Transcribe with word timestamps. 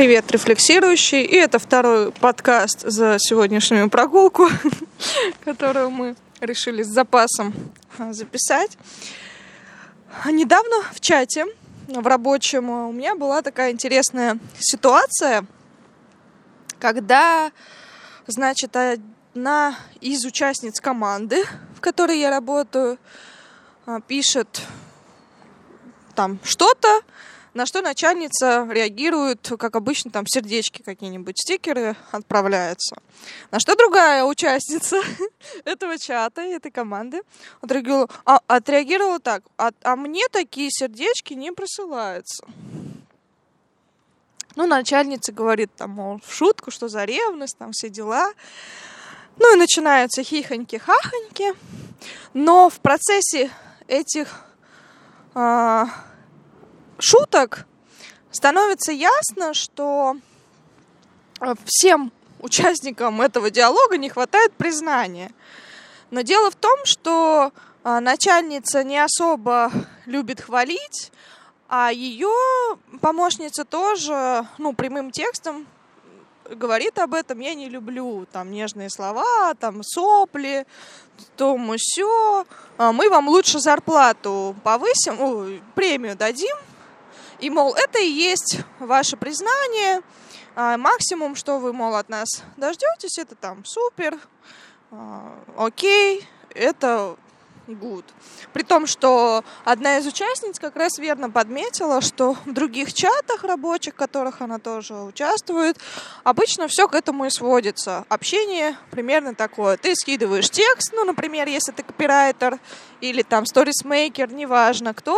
Привет, 0.00 0.32
рефлексирующий. 0.32 1.24
И 1.24 1.36
это 1.36 1.58
второй 1.58 2.10
подкаст 2.10 2.80
за 2.80 3.18
сегодняшнюю 3.18 3.90
прогулку, 3.90 4.48
которую 5.44 5.90
мы 5.90 6.16
решили 6.40 6.82
с 6.82 6.86
запасом 6.86 7.52
а, 7.98 8.14
записать. 8.14 8.78
Недавно 10.24 10.76
в 10.94 11.00
чате, 11.00 11.44
в 11.86 12.06
рабочем, 12.06 12.70
у 12.70 12.92
меня 12.92 13.14
была 13.14 13.42
такая 13.42 13.72
интересная 13.72 14.38
ситуация, 14.58 15.44
когда, 16.78 17.52
значит, 18.26 18.74
одна 18.76 19.76
из 20.00 20.24
участниц 20.24 20.80
команды, 20.80 21.44
в 21.76 21.82
которой 21.82 22.18
я 22.18 22.30
работаю, 22.30 22.96
а, 23.84 24.00
пишет 24.00 24.62
там 26.14 26.38
что-то, 26.42 27.02
на 27.54 27.66
что 27.66 27.82
начальница 27.82 28.66
реагирует, 28.70 29.52
как 29.58 29.74
обычно, 29.74 30.10
там 30.10 30.26
сердечки 30.26 30.82
какие-нибудь, 30.82 31.38
стикеры 31.38 31.96
отправляются. 32.12 32.96
На 33.50 33.58
что 33.58 33.74
другая 33.76 34.24
участница 34.24 35.00
этого 35.64 35.98
чата, 35.98 36.42
этой 36.42 36.70
команды 36.70 37.22
отреагировала, 37.60 38.08
а, 38.24 38.40
отреагировала 38.46 39.18
так, 39.18 39.42
а, 39.56 39.70
а 39.82 39.96
мне 39.96 40.28
такие 40.30 40.70
сердечки 40.70 41.34
не 41.34 41.52
присылаются. 41.52 42.46
Ну, 44.56 44.66
начальница 44.66 45.32
говорит 45.32 45.70
там, 45.76 45.90
мол, 45.90 46.20
в 46.24 46.32
шутку, 46.34 46.70
что 46.70 46.88
за 46.88 47.04
ревность, 47.04 47.56
там 47.56 47.72
все 47.72 47.88
дела. 47.88 48.32
Ну 49.38 49.54
и 49.54 49.58
начинаются 49.58 50.22
хихоньки-хахоньки. 50.22 51.56
Но 52.34 52.68
в 52.68 52.80
процессе 52.80 53.50
этих 53.86 54.44
а, 55.34 55.88
шуток 57.00 57.66
становится 58.30 58.92
ясно, 58.92 59.54
что 59.54 60.16
э, 61.40 61.54
всем 61.64 62.12
участникам 62.40 63.20
этого 63.20 63.50
диалога 63.50 63.98
не 63.98 64.08
хватает 64.08 64.52
признания. 64.54 65.30
Но 66.10 66.22
дело 66.22 66.50
в 66.50 66.56
том, 66.56 66.78
что 66.84 67.52
а, 67.82 68.00
начальница 68.00 68.82
не 68.82 68.98
особо 68.98 69.70
любит 70.06 70.40
хвалить, 70.40 71.12
а 71.68 71.90
ее 71.92 72.34
помощница 73.00 73.64
тоже, 73.64 74.46
ну, 74.58 74.72
прямым 74.72 75.12
текстом 75.12 75.66
говорит 76.50 76.98
об 76.98 77.14
этом, 77.14 77.38
я 77.38 77.54
не 77.54 77.68
люблю 77.68 78.26
там 78.32 78.50
нежные 78.50 78.90
слова, 78.90 79.54
там 79.54 79.82
сопли, 79.84 80.66
то 81.36 81.56
мы 81.56 81.76
все, 81.78 82.44
а 82.76 82.92
мы 82.92 83.08
вам 83.08 83.28
лучше 83.28 83.60
зарплату 83.60 84.56
повысим, 84.64 85.16
ну, 85.16 85.60
премию 85.74 86.16
дадим, 86.16 86.56
и, 87.40 87.50
мол, 87.50 87.74
это 87.74 87.98
и 87.98 88.08
есть 88.08 88.60
ваше 88.78 89.16
признание. 89.16 90.02
А 90.56 90.76
максимум, 90.76 91.36
что 91.36 91.58
вы, 91.58 91.72
мол, 91.72 91.94
от 91.94 92.08
нас 92.08 92.42
дождетесь, 92.56 93.18
это 93.18 93.34
там 93.34 93.64
супер, 93.64 94.18
а, 94.90 95.32
окей, 95.56 96.26
это 96.54 97.16
good. 97.68 98.04
При 98.52 98.62
том, 98.62 98.86
что 98.86 99.44
одна 99.64 99.98
из 99.98 100.06
участниц 100.06 100.58
как 100.58 100.76
раз 100.76 100.98
верно 100.98 101.30
подметила, 101.30 102.00
что 102.00 102.34
в 102.44 102.52
других 102.52 102.92
чатах 102.92 103.44
рабочих, 103.44 103.94
в 103.94 103.96
которых 103.96 104.40
она 104.40 104.58
тоже 104.58 104.94
участвует, 104.94 105.78
обычно 106.24 106.68
все 106.68 106.88
к 106.88 106.94
этому 106.94 107.26
и 107.26 107.30
сводится. 107.30 108.04
Общение 108.08 108.76
примерно 108.90 109.34
такое. 109.34 109.76
Ты 109.76 109.94
скидываешь 109.94 110.50
текст, 110.50 110.92
ну, 110.92 111.04
например, 111.04 111.48
если 111.48 111.72
ты 111.72 111.82
копирайтер 111.82 112.58
или 113.00 113.22
там 113.22 113.46
сторисмейкер, 113.46 114.32
неважно 114.32 114.94
кто, 114.94 115.16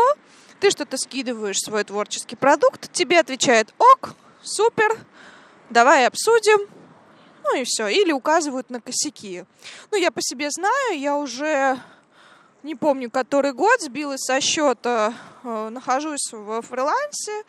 ты 0.63 0.71
что-то 0.71 0.97
скидываешь, 0.97 1.59
свой 1.59 1.83
творческий 1.83 2.37
продукт, 2.37 2.93
тебе 2.93 3.19
отвечает 3.19 3.75
ок, 3.79 4.15
супер, 4.43 4.97
давай 5.71 6.07
обсудим, 6.07 6.69
ну 7.43 7.61
и 7.61 7.65
все. 7.65 7.89
Или 7.89 8.13
указывают 8.13 8.71
на 8.71 8.81
косяки. 8.81 9.45
Ну, 9.91 9.99
я 9.99 10.13
по 10.13 10.23
себе 10.23 10.51
знаю, 10.53 11.01
я 11.01 11.17
уже 11.17 11.81
не 12.63 12.77
помню, 12.77 13.11
который 13.11 13.53
год 13.53 13.81
сбилась 13.81 14.21
со 14.21 14.41
счета, 14.41 15.15
э, 15.43 15.69
нахожусь 15.71 16.31
в 16.31 16.63
фрилансе, 16.63 17.43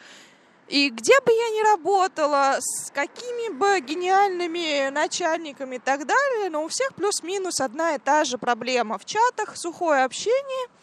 и 0.67 0.89
где 0.89 1.19
бы 1.19 1.31
я 1.31 1.49
ни 1.49 1.69
работала, 1.69 2.57
с 2.59 2.89
какими 2.89 3.53
бы 3.53 3.79
гениальными 3.79 4.89
начальниками 4.89 5.75
и 5.75 5.79
так 5.79 6.07
далее, 6.07 6.49
но 6.49 6.63
у 6.63 6.67
всех 6.67 6.95
плюс-минус 6.95 7.61
одна 7.61 7.93
и 7.93 7.99
та 7.99 8.23
же 8.23 8.39
проблема. 8.39 8.97
В 8.97 9.05
чатах 9.05 9.55
сухое 9.55 10.03
общение– 10.03 10.67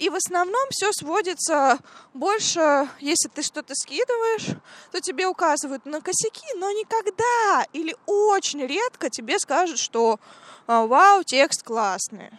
и 0.00 0.08
в 0.08 0.14
основном 0.14 0.66
все 0.70 0.92
сводится 0.92 1.78
больше, 2.14 2.88
если 3.00 3.28
ты 3.28 3.42
что-то 3.42 3.74
скидываешь, 3.74 4.56
то 4.90 5.00
тебе 5.00 5.26
указывают 5.26 5.84
на 5.84 6.00
косяки, 6.00 6.46
но 6.56 6.70
никогда 6.70 7.66
или 7.74 7.94
очень 8.06 8.66
редко 8.66 9.10
тебе 9.10 9.38
скажут, 9.38 9.78
что 9.78 10.18
а, 10.66 10.86
вау, 10.86 11.22
текст 11.22 11.62
классный. 11.62 12.30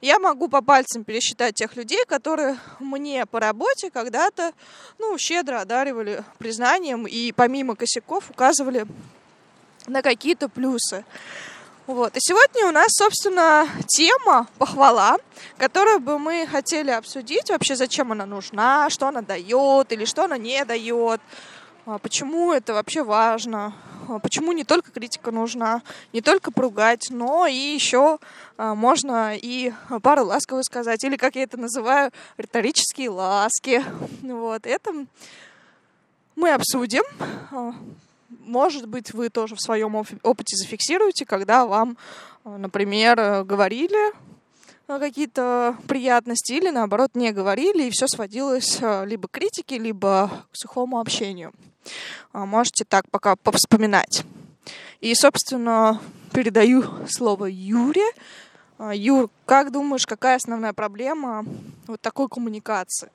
Я 0.00 0.18
могу 0.18 0.48
по 0.48 0.62
пальцам 0.62 1.04
пересчитать 1.04 1.54
тех 1.54 1.76
людей, 1.76 2.04
которые 2.06 2.58
мне 2.80 3.26
по 3.26 3.38
работе 3.38 3.90
когда-то 3.90 4.52
ну, 4.98 5.18
щедро 5.18 5.60
одаривали 5.60 6.24
признанием 6.38 7.06
и 7.06 7.32
помимо 7.32 7.76
косяков 7.76 8.30
указывали 8.30 8.86
на 9.86 10.00
какие-то 10.00 10.48
плюсы. 10.48 11.04
Вот. 11.86 12.16
И 12.16 12.20
сегодня 12.20 12.66
у 12.66 12.70
нас, 12.70 12.86
собственно, 12.92 13.68
тема 13.86 14.48
похвала, 14.58 15.18
которую 15.58 16.00
бы 16.00 16.18
мы 16.18 16.46
хотели 16.46 16.90
обсудить. 16.90 17.50
Вообще, 17.50 17.76
зачем 17.76 18.10
она 18.10 18.24
нужна, 18.24 18.88
что 18.88 19.08
она 19.08 19.20
дает 19.20 19.92
или 19.92 20.06
что 20.06 20.24
она 20.24 20.38
не 20.38 20.64
дает, 20.64 21.20
а 21.84 21.98
почему 21.98 22.54
это 22.54 22.72
вообще 22.72 23.02
важно, 23.02 23.74
а 24.08 24.18
почему 24.18 24.52
не 24.52 24.64
только 24.64 24.90
критика 24.90 25.30
нужна, 25.30 25.82
не 26.14 26.22
только 26.22 26.50
поругать, 26.50 27.08
но 27.10 27.46
и 27.46 27.52
еще 27.52 28.18
а, 28.56 28.74
можно 28.74 29.36
и 29.36 29.70
пару 30.02 30.24
ласковых 30.24 30.64
сказать, 30.64 31.04
или, 31.04 31.16
как 31.16 31.36
я 31.36 31.42
это 31.42 31.58
называю, 31.58 32.10
риторические 32.38 33.10
ласки. 33.10 33.84
Вот. 34.22 34.64
Это 34.64 35.06
мы 36.34 36.52
обсудим 36.52 37.04
может 38.46 38.86
быть, 38.86 39.12
вы 39.12 39.30
тоже 39.30 39.54
в 39.54 39.60
своем 39.60 39.94
опыте 39.94 40.56
зафиксируете, 40.56 41.26
когда 41.26 41.66
вам, 41.66 41.96
э, 42.44 42.56
например, 42.56 43.18
э, 43.18 43.44
говорили 43.44 44.12
э, 44.88 44.98
какие-то 44.98 45.76
приятности 45.88 46.52
или, 46.52 46.70
наоборот, 46.70 47.10
не 47.14 47.32
говорили, 47.32 47.84
и 47.84 47.90
все 47.90 48.06
сводилось 48.06 48.80
либо 49.04 49.28
к 49.28 49.32
критике, 49.32 49.78
либо 49.78 50.30
к 50.52 50.56
сухому 50.56 51.00
общению. 51.00 51.52
Можете 52.32 52.84
так 52.84 53.10
пока 53.10 53.36
повспоминать. 53.36 54.24
И, 55.00 55.14
собственно, 55.14 56.00
передаю 56.32 56.84
слово 57.08 57.46
Юре. 57.46 58.06
Юр, 58.78 59.30
как 59.46 59.70
думаешь, 59.70 60.06
какая 60.06 60.36
основная 60.36 60.72
проблема 60.72 61.44
вот 61.86 62.00
такой 62.00 62.28
коммуникации? 62.28 63.10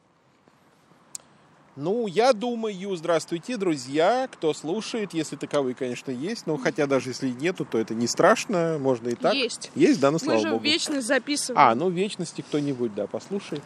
Ну, 1.81 2.07
я 2.07 2.33
думаю, 2.33 2.93
здравствуйте, 2.97 3.55
друзья, 3.55 4.27
кто 4.29 4.53
слушает, 4.53 5.13
если 5.13 5.37
таковые, 5.37 5.75
конечно, 5.75 6.11
есть. 6.11 6.45
Но 6.45 6.57
хотя 6.57 6.87
даже 6.87 7.11
если 7.11 7.29
нету, 7.29 7.63
то 7.63 7.77
это 7.77 7.95
не 7.95 8.05
страшно, 8.05 8.77
можно 8.77 9.07
и 9.07 9.15
так. 9.15 9.33
Есть. 9.33 9.71
Есть, 9.75 10.01
да, 10.01 10.11
ну 10.11 10.19
слава 10.19 10.39
Мы 10.39 10.43
же 10.43 10.51
богу. 10.51 10.63
вечность 10.65 11.07
записываем. 11.07 11.57
А, 11.57 11.73
ну, 11.75 11.89
вечности 11.89 12.41
кто-нибудь, 12.41 12.93
да, 12.95 13.07
послушай. 13.07 13.61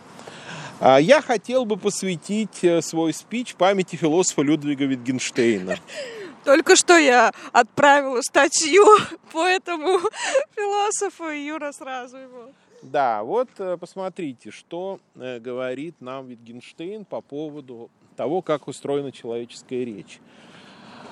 А, 0.80 1.02
я 1.02 1.24
хотел 1.24 1.66
бы 1.66 1.76
посвятить 1.76 2.64
э, 2.64 2.84
свой 2.84 3.14
спич 3.14 3.56
памяти 3.56 3.96
философа 3.96 4.44
Людвига 4.44 4.86
Витгенштейна. 4.86 5.78
Только 6.46 6.76
что 6.76 6.96
я 6.96 7.34
отправила 7.52 8.22
статью 8.22 8.86
по 9.32 9.44
этому 9.48 10.00
философу, 10.56 11.30
и 11.32 11.48
Юра 11.48 11.72
сразу 11.72 12.18
его 12.18 12.52
да, 12.84 13.24
вот 13.24 13.48
э, 13.60 13.78
посмотрите, 13.78 14.52
что 14.52 15.00
э, 15.16 15.40
говорит 15.40 15.96
нам 16.02 16.28
Витгенштейн 16.28 17.06
по 17.06 17.22
поводу 17.22 17.90
того, 18.14 18.42
как 18.42 18.68
устроена 18.68 19.12
человеческая 19.12 19.84
речь. 19.84 20.20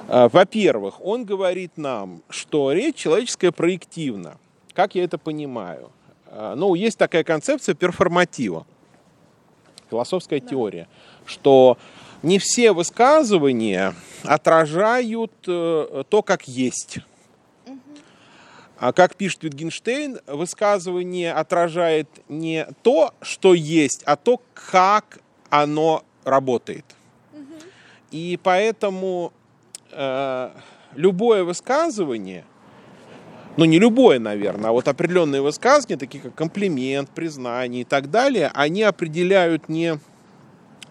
А, 0.08 0.30
во-первых, 0.30 1.02
он 1.02 1.25
говорит 1.25 1.78
нам, 1.78 2.22
что 2.30 2.72
речь 2.72 2.96
человеческая 2.96 3.52
проективна. 3.52 4.38
Как 4.74 4.96
я 4.96 5.04
это 5.04 5.18
понимаю? 5.18 5.92
А, 6.28 6.56
ну, 6.56 6.75
есть 6.75 6.98
такая 6.98 7.24
концепция 7.24 7.75
перформатива, 7.75 8.66
философская 9.90 10.40
да. 10.40 10.48
теория, 10.48 10.88
что 11.25 11.78
не 12.24 12.40
все 12.40 12.72
высказывания 12.72 13.94
отражают 14.24 15.34
э, 15.48 16.04
то, 16.08 16.22
как 16.22 16.48
есть. 16.48 17.00
А 18.78 18.94
как 18.94 19.16
пишет 19.16 19.44
Витгенштейн, 19.44 20.20
высказывание 20.25 21.34
отражает 21.34 22.08
не 22.30 22.66
то, 22.81 23.14
что 23.22 23.54
есть, 23.54 24.02
а 24.06 24.16
то, 24.16 24.42
как 24.54 25.20
оно 25.50 26.04
работает. 26.24 26.86
И 28.12 28.38
поэтому 28.44 29.31
э, 29.92 30.50
любое 30.96 31.44
высказывание, 31.46 32.44
ну 33.56 33.66
не 33.66 33.80
любое, 33.80 34.19
наверное, 34.19 34.69
а 34.69 34.74
вот 34.74 34.88
определенные 34.90 35.42
высказывания, 35.42 35.98
такие 35.98 36.22
как 36.22 36.36
комплимент, 36.36 37.10
признание 37.10 37.81
и 37.81 37.86
так 37.86 38.12
далее, 38.12 38.52
они 38.54 38.84
определяют 38.84 39.69
не, 39.69 39.98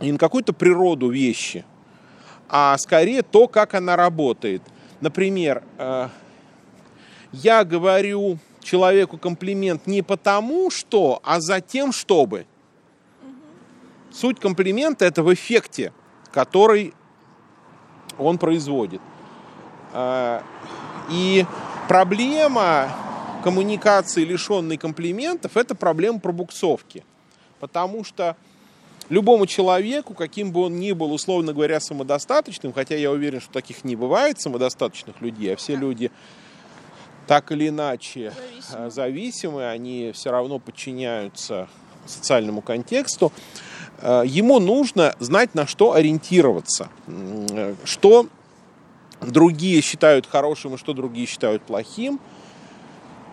не 0.00 0.17
какую-то 0.17 0.55
природу 0.55 1.11
вещи, 1.11 1.64
а 2.49 2.76
скорее 2.78 3.22
то, 3.22 3.49
как 3.49 3.75
она 3.75 3.96
работает. 3.96 4.62
Например, 5.02 5.62
э, 5.76 6.08
я 7.32 7.64
говорю 7.64 8.38
человеку 8.62 9.19
комплимент 9.19 9.87
не 9.87 10.02
потому, 10.02 10.70
что, 10.70 11.20
а 11.22 11.40
за 11.40 11.61
тем, 11.61 11.93
чтобы. 11.93 12.46
Суть 14.11 14.40
комплимента 14.40 15.05
это 15.05 15.22
в 15.22 15.32
эффекте, 15.32 15.93
который 16.32 16.94
он 18.20 18.38
производит. 18.38 19.00
Э, 19.93 20.43
и 21.11 21.44
проблема 21.88 22.88
коммуникации, 23.43 24.25
лишенной 24.25 24.76
комплиментов, 24.76 25.56
это 25.56 25.75
проблема 25.75 26.20
пробуксовки. 26.20 27.05
Потому 27.58 28.05
что 28.05 28.37
любому 29.08 29.46
человеку, 29.46 30.14
каким 30.14 30.52
бы 30.52 30.61
он 30.62 30.76
ни 30.76 30.93
был, 30.93 31.12
условно 31.12 31.52
говоря, 31.52 31.81
самодостаточным, 31.81 32.72
хотя 32.72 32.96
я 32.96 33.11
уверен, 33.11 33.40
что 33.40 33.52
таких 33.52 33.84
не 33.84 33.96
бывает 33.96 34.40
самодостаточных 34.40 35.20
людей, 35.20 35.52
а 35.52 35.56
все 35.56 35.75
люди 35.75 36.11
так 37.26 37.52
или 37.52 37.69
иначе 37.69 38.32
зависимы, 38.32 38.90
зависимы 38.90 39.69
они 39.69 40.11
все 40.12 40.31
равно 40.31 40.58
подчиняются 40.58 41.69
социальному 42.06 42.61
контексту, 42.61 43.32
э, 43.37 43.69
ему 44.02 44.58
нужно 44.58 45.14
знать, 45.19 45.55
на 45.55 45.67
что 45.67 45.93
ориентироваться, 45.94 46.88
что 47.85 48.26
другие 49.20 49.81
считают 49.82 50.26
хорошим 50.26 50.75
и 50.75 50.79
что 50.79 50.93
другие 50.93 51.26
считают 51.26 51.62
плохим– 51.62 52.20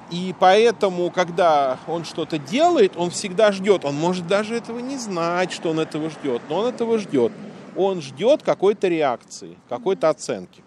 и 0.10 0.34
поэтому, 0.40 1.12
когда 1.12 1.80
он 1.88 2.06
что-то 2.06 2.38
делает, 2.38 2.94
он 2.96 3.10
всегда 3.10 3.52
ждет. 3.52 3.84
Он 3.84 3.96
может 3.96 4.26
даже 4.26 4.56
этого 4.56 4.80
не 4.80 4.98
знать, 4.98 5.52
что 5.52 5.72
он 5.72 5.80
этого 5.80 6.10
ждет, 6.10 6.42
но 6.50 6.60
он 6.60 6.68
этого 6.68 6.98
ждет. 6.98 7.32
Он 7.76 8.02
ждет 8.02 8.42
какой-то 8.42 8.88
реакции, 8.88 9.58
какой-то 9.68 10.10
оценки. 10.10 10.64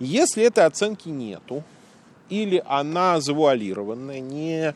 Если 0.00 0.42
этой 0.42 0.64
оценки 0.64 1.08
нету, 1.08 1.62
или 2.30 2.62
она 2.66 3.20
завуалированная, 3.20 4.20
не 4.20 4.74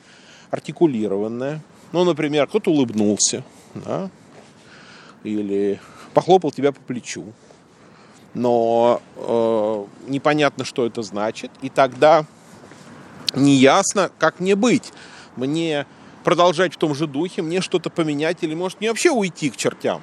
артикулированная, 0.51 1.63
ну, 1.93 2.05
например, 2.05 2.47
кто-то 2.47 2.71
улыбнулся, 2.71 3.43
да, 3.75 4.11
или 5.25 5.81
похлопал 6.15 6.51
тебя 6.51 6.73
по 6.73 6.81
плечу, 6.81 7.33
но 8.35 9.01
э, 9.17 9.85
непонятно, 10.09 10.65
что 10.65 10.87
это 10.87 11.03
значит, 11.03 11.51
и 11.63 11.69
тогда 11.69 12.25
неясно, 13.35 14.11
как 14.19 14.41
мне 14.41 14.55
быть. 14.55 14.93
Мне 15.37 15.87
продолжать 16.25 16.75
в 16.75 16.77
том 16.77 16.95
же 16.95 17.07
духе, 17.07 17.43
мне 17.43 17.61
что-то 17.61 17.91
поменять 17.91 18.39
или, 18.43 18.55
может, 18.55 18.81
мне 18.81 18.91
вообще 18.91 19.11
уйти 19.11 19.51
к 19.51 19.57
чертям. 19.57 20.03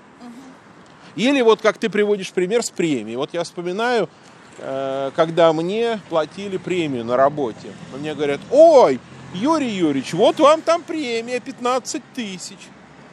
Или 1.16 1.42
вот 1.42 1.62
как 1.62 1.78
ты 1.78 1.90
приводишь 1.90 2.32
пример 2.32 2.64
с 2.64 2.70
премией. 2.70 3.16
Вот 3.16 3.34
я 3.34 3.44
вспоминаю, 3.44 4.10
э, 4.58 5.12
когда 5.16 5.54
мне 5.54 6.00
платили 6.10 6.58
премию 6.58 7.06
на 7.06 7.16
работе. 7.16 7.72
Мне 7.98 8.14
говорят, 8.14 8.42
ой, 8.52 9.00
Юрий 9.34 9.70
Юрьевич, 9.70 10.14
вот 10.14 10.40
вам 10.40 10.62
там 10.62 10.84
премия 10.84 11.40
15 11.40 12.02
тысяч. 12.14 12.58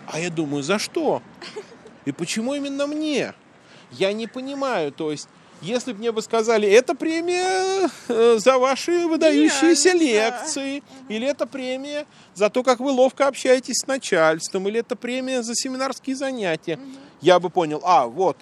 А 0.06 0.18
я 0.18 0.30
думаю, 0.30 0.62
за 0.62 0.78
что? 0.78 1.22
И 2.04 2.12
почему 2.12 2.54
именно 2.54 2.86
мне? 2.86 3.34
Я 3.90 4.12
не 4.12 4.26
понимаю, 4.26 4.92
то 4.92 5.10
есть 5.10 5.28
если 5.62 5.92
бы 5.92 6.00
мне 6.00 6.10
бы 6.10 6.20
сказали, 6.22 6.68
это 6.68 6.96
премия 6.96 7.88
э, 8.08 8.38
за 8.38 8.58
ваши 8.58 9.06
выдающиеся 9.06 9.92
лекции, 9.92 10.80
да. 10.80 11.14
или 11.14 11.28
это 11.28 11.46
премия 11.46 12.06
за 12.34 12.50
то, 12.50 12.64
как 12.64 12.80
вы 12.80 12.90
ловко 12.90 13.28
общаетесь 13.28 13.78
с 13.78 13.86
начальством, 13.86 14.66
или 14.66 14.80
это 14.80 14.96
премия 14.96 15.42
за 15.42 15.54
семинарские 15.54 16.16
занятия, 16.16 16.74
угу. 16.74 16.82
я 17.20 17.38
бы 17.38 17.48
понял, 17.48 17.80
а, 17.84 18.08
вот, 18.08 18.36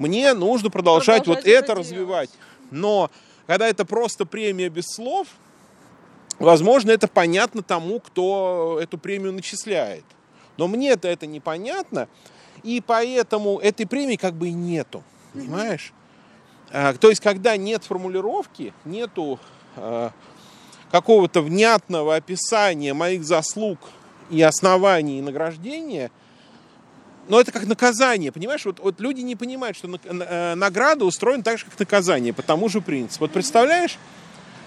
мне 0.00 0.34
нужно 0.34 0.68
продолжать, 0.68 1.24
продолжать 1.24 1.44
вот 1.44 1.48
это, 1.48 1.64
это 1.64 1.74
развивать. 1.76 2.30
Но 2.72 3.08
когда 3.46 3.68
это 3.68 3.84
просто 3.84 4.26
премия 4.26 4.68
без 4.68 4.86
слов, 4.86 5.28
возможно, 6.40 6.90
это 6.90 7.06
понятно 7.06 7.62
тому, 7.62 8.00
кто 8.00 8.78
эту 8.82 8.98
премию 8.98 9.32
начисляет. 9.32 10.04
Но 10.56 10.66
мне-то 10.66 11.06
это 11.06 11.26
непонятно, 11.26 12.08
и 12.62 12.80
поэтому 12.80 13.58
этой 13.58 13.86
премии 13.86 14.16
как 14.16 14.34
бы 14.34 14.48
и 14.48 14.52
нету. 14.52 15.02
Понимаешь? 15.32 15.92
А, 16.70 16.92
то 16.94 17.08
есть, 17.08 17.20
когда 17.20 17.56
нет 17.56 17.84
формулировки, 17.84 18.72
нету 18.84 19.38
а, 19.76 20.12
какого-то 20.90 21.42
внятного 21.42 22.16
описания 22.16 22.94
моих 22.94 23.24
заслуг 23.24 23.78
и 24.30 24.42
оснований 24.42 25.18
и 25.18 25.22
награждения, 25.22 26.10
но 27.28 27.40
это 27.40 27.52
как 27.52 27.66
наказание, 27.66 28.32
понимаешь? 28.32 28.64
Вот, 28.64 28.80
вот 28.80 29.00
люди 29.00 29.20
не 29.20 29.36
понимают, 29.36 29.76
что 29.76 29.88
э, 29.88 30.54
награда 30.54 31.04
устроена 31.04 31.42
так 31.42 31.58
же, 31.58 31.66
как 31.66 31.78
наказание, 31.78 32.32
по 32.32 32.42
тому 32.42 32.70
же 32.70 32.80
принципу. 32.80 33.24
Вот 33.24 33.32
представляешь, 33.32 33.98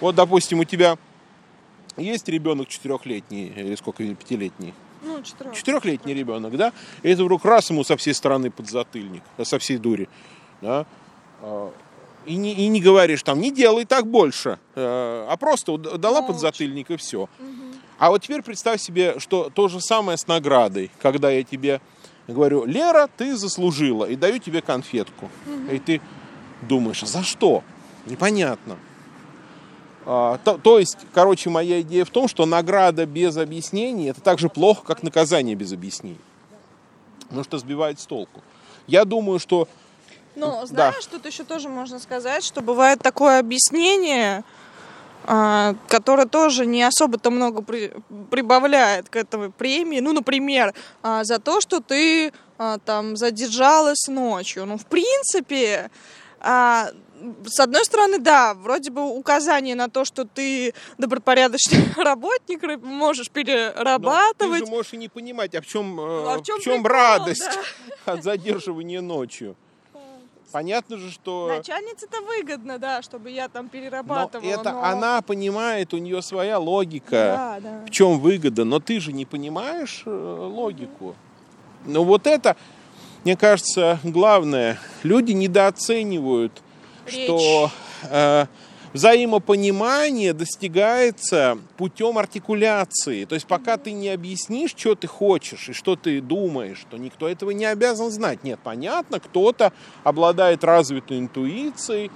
вот, 0.00 0.14
допустим, 0.14 0.60
у 0.60 0.64
тебя 0.64 0.96
есть 1.96 2.28
ребенок 2.28 2.68
четырехлетний, 2.68 3.48
или 3.48 3.74
сколько, 3.74 4.04
пятилетний? 4.14 4.74
Ну, 5.02 5.22
четырех. 5.22 5.54
Четырехлетний 5.54 6.14
ребенок, 6.14 6.56
да? 6.56 6.72
И 7.02 7.10
это 7.10 7.24
вдруг 7.24 7.44
раз 7.44 7.70
ему 7.70 7.84
со 7.84 7.96
всей 7.96 8.14
стороны 8.14 8.50
под 8.50 8.68
затыльник, 8.68 9.22
со 9.42 9.58
всей 9.58 9.78
дури, 9.78 10.08
да? 10.60 10.86
А, 11.40 11.72
и 12.24 12.36
не, 12.36 12.52
и 12.54 12.68
не 12.68 12.80
говоришь 12.80 13.22
там, 13.22 13.40
не 13.40 13.50
делай 13.50 13.84
так 13.84 14.06
больше, 14.06 14.58
э, 14.74 15.26
а 15.28 15.36
просто 15.36 15.76
дала 15.76 16.20
Молча. 16.20 16.32
подзатыльник 16.32 16.90
и 16.90 16.96
все. 16.96 17.22
Угу. 17.22 17.28
А 17.98 18.10
вот 18.10 18.22
теперь 18.22 18.42
представь 18.42 18.80
себе, 18.80 19.18
что 19.18 19.50
то 19.50 19.68
же 19.68 19.80
самое 19.80 20.16
с 20.16 20.26
наградой, 20.26 20.90
когда 21.00 21.30
я 21.30 21.42
тебе 21.42 21.80
говорю, 22.28 22.64
Лера, 22.64 23.08
ты 23.16 23.36
заслужила, 23.36 24.04
и 24.04 24.14
даю 24.16 24.38
тебе 24.38 24.62
конфетку. 24.62 25.30
Угу. 25.46 25.74
И 25.74 25.78
ты 25.78 26.00
думаешь, 26.62 27.00
за 27.00 27.22
что? 27.22 27.62
Непонятно. 28.06 28.76
А, 30.04 30.38
то, 30.38 30.58
то 30.58 30.78
есть, 30.78 30.96
короче, 31.12 31.50
моя 31.50 31.80
идея 31.82 32.04
в 32.04 32.10
том, 32.10 32.28
что 32.28 32.46
награда 32.46 33.06
без 33.06 33.36
объяснений 33.36 34.10
это 34.10 34.20
так 34.20 34.38
же 34.38 34.48
плохо, 34.48 34.82
как 34.84 35.02
наказание 35.02 35.54
без 35.54 35.72
объяснений. 35.72 36.20
Потому 37.20 37.44
что 37.44 37.58
сбивает 37.58 38.00
с 38.00 38.06
толку. 38.06 38.42
Я 38.86 39.04
думаю, 39.04 39.38
что 39.38 39.68
ну, 40.34 40.64
знаешь, 40.64 41.04
да. 41.04 41.10
тут 41.10 41.26
еще 41.26 41.44
тоже 41.44 41.68
можно 41.68 41.98
сказать, 41.98 42.42
что 42.42 42.62
бывает 42.62 43.00
такое 43.00 43.38
объяснение, 43.38 44.44
а, 45.24 45.74
которое 45.88 46.26
тоже 46.26 46.66
не 46.66 46.82
особо-то 46.82 47.30
много 47.30 47.62
при, 47.62 47.92
прибавляет 48.30 49.08
к 49.08 49.16
этой 49.16 49.50
премии. 49.50 50.00
Ну, 50.00 50.12
например, 50.12 50.74
а, 51.02 51.24
за 51.24 51.38
то, 51.38 51.60
что 51.60 51.80
ты 51.80 52.32
там 52.84 53.16
задержалась 53.16 54.06
ночью. 54.06 54.66
Ну, 54.66 54.78
в 54.78 54.86
принципе, 54.86 55.90
с 56.42 57.60
одной 57.60 57.84
стороны, 57.84 58.18
да, 58.18 58.54
вроде 58.54 58.90
бы 58.90 59.02
указание 59.02 59.74
на 59.74 59.88
то, 59.88 60.04
что 60.04 60.24
ты 60.24 60.74
добропорядочный 60.98 61.84
работник, 61.96 62.62
можешь 62.82 63.30
перерабатывать. 63.30 64.60
Но 64.60 64.66
ты 64.66 64.66
же 64.66 64.70
можешь 64.70 64.92
и 64.94 64.96
не 64.96 65.08
понимать, 65.08 65.54
а 65.54 65.60
в 65.60 65.66
чем, 65.66 65.98
а 66.00 66.38
в 66.38 66.42
чем, 66.42 66.58
в 66.58 66.62
чем 66.62 66.82
прикол, 66.82 66.98
радость 66.98 67.48
да? 68.06 68.12
от 68.12 68.24
задерживания 68.24 69.00
ночью. 69.00 69.56
Понятно 70.50 70.98
же, 70.98 71.10
что... 71.10 71.48
Начальнице-то 71.48 72.20
выгодно, 72.20 72.78
да, 72.78 73.00
чтобы 73.00 73.30
я 73.30 73.48
там 73.48 73.70
перерабатывала. 73.70 74.46
Но 74.46 74.60
это 74.60 74.72
но... 74.72 74.84
она 74.84 75.22
понимает, 75.22 75.94
у 75.94 75.96
нее 75.96 76.20
своя 76.20 76.58
логика, 76.58 77.10
да, 77.10 77.60
да. 77.60 77.86
в 77.86 77.90
чем 77.90 78.20
выгода. 78.20 78.64
Но 78.64 78.78
ты 78.78 79.00
же 79.00 79.14
не 79.14 79.24
понимаешь 79.24 80.02
э, 80.04 80.10
логику. 80.10 81.16
Ну 81.86 82.04
вот 82.04 82.26
это, 82.26 82.56
мне 83.24 83.36
кажется, 83.36 83.98
главное. 84.02 84.78
Люди 85.02 85.32
недооценивают, 85.32 86.62
Речь. 87.06 87.24
что... 87.24 87.70
Э, 88.10 88.46
взаимопонимание 88.92 90.32
достигается 90.32 91.58
путем 91.76 92.18
артикуляции. 92.18 93.24
То 93.24 93.34
есть 93.34 93.46
пока 93.46 93.76
ты 93.76 93.92
не 93.92 94.08
объяснишь, 94.08 94.74
что 94.76 94.94
ты 94.94 95.06
хочешь 95.06 95.68
и 95.68 95.72
что 95.72 95.96
ты 95.96 96.20
думаешь, 96.20 96.84
то 96.90 96.96
никто 96.96 97.28
этого 97.28 97.50
не 97.50 97.64
обязан 97.64 98.10
знать. 98.10 98.44
Нет, 98.44 98.60
понятно, 98.62 99.20
кто-то 99.20 99.72
обладает 100.04 100.64
развитой 100.64 101.18
интуицией, 101.18 102.10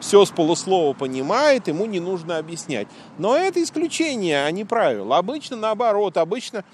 все 0.00 0.24
с 0.24 0.30
полуслова 0.30 0.92
понимает, 0.92 1.66
ему 1.68 1.86
не 1.86 1.98
нужно 1.98 2.38
объяснять. 2.38 2.86
Но 3.18 3.36
это 3.36 3.62
исключение, 3.62 4.44
а 4.44 4.50
не 4.50 4.64
правило. 4.64 5.16
Обычно 5.16 5.56
наоборот, 5.56 6.16
обычно 6.16 6.64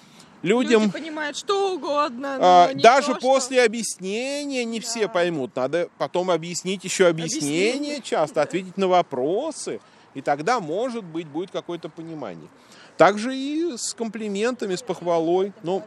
людям... 0.44 0.82
Люди 0.82 0.92
понимают 0.92 1.36
что 1.36 1.74
угодно, 1.74 2.36
а, 2.40 2.74
Даже 2.74 3.14
то, 3.14 3.20
после 3.20 3.58
что... 3.58 3.66
объяснения 3.66 4.64
не 4.64 4.78
да. 4.78 4.86
все 4.86 5.08
поймут. 5.08 5.56
Надо 5.56 5.88
потом 5.98 6.30
объяснить 6.30 6.84
еще 6.84 7.08
объяснение, 7.08 7.74
объяснение. 7.74 8.02
часто, 8.02 8.42
ответить 8.42 8.76
на 8.76 8.86
вопросы. 8.86 9.80
И 10.12 10.20
тогда, 10.20 10.60
может 10.60 11.02
быть, 11.02 11.26
будет 11.26 11.50
какое-то 11.50 11.88
понимание. 11.88 12.48
Также 12.96 13.36
и 13.36 13.76
с 13.76 13.94
комплиментами, 13.94 14.76
с 14.76 14.82
похвалой. 14.82 15.52
Ну, 15.62 15.82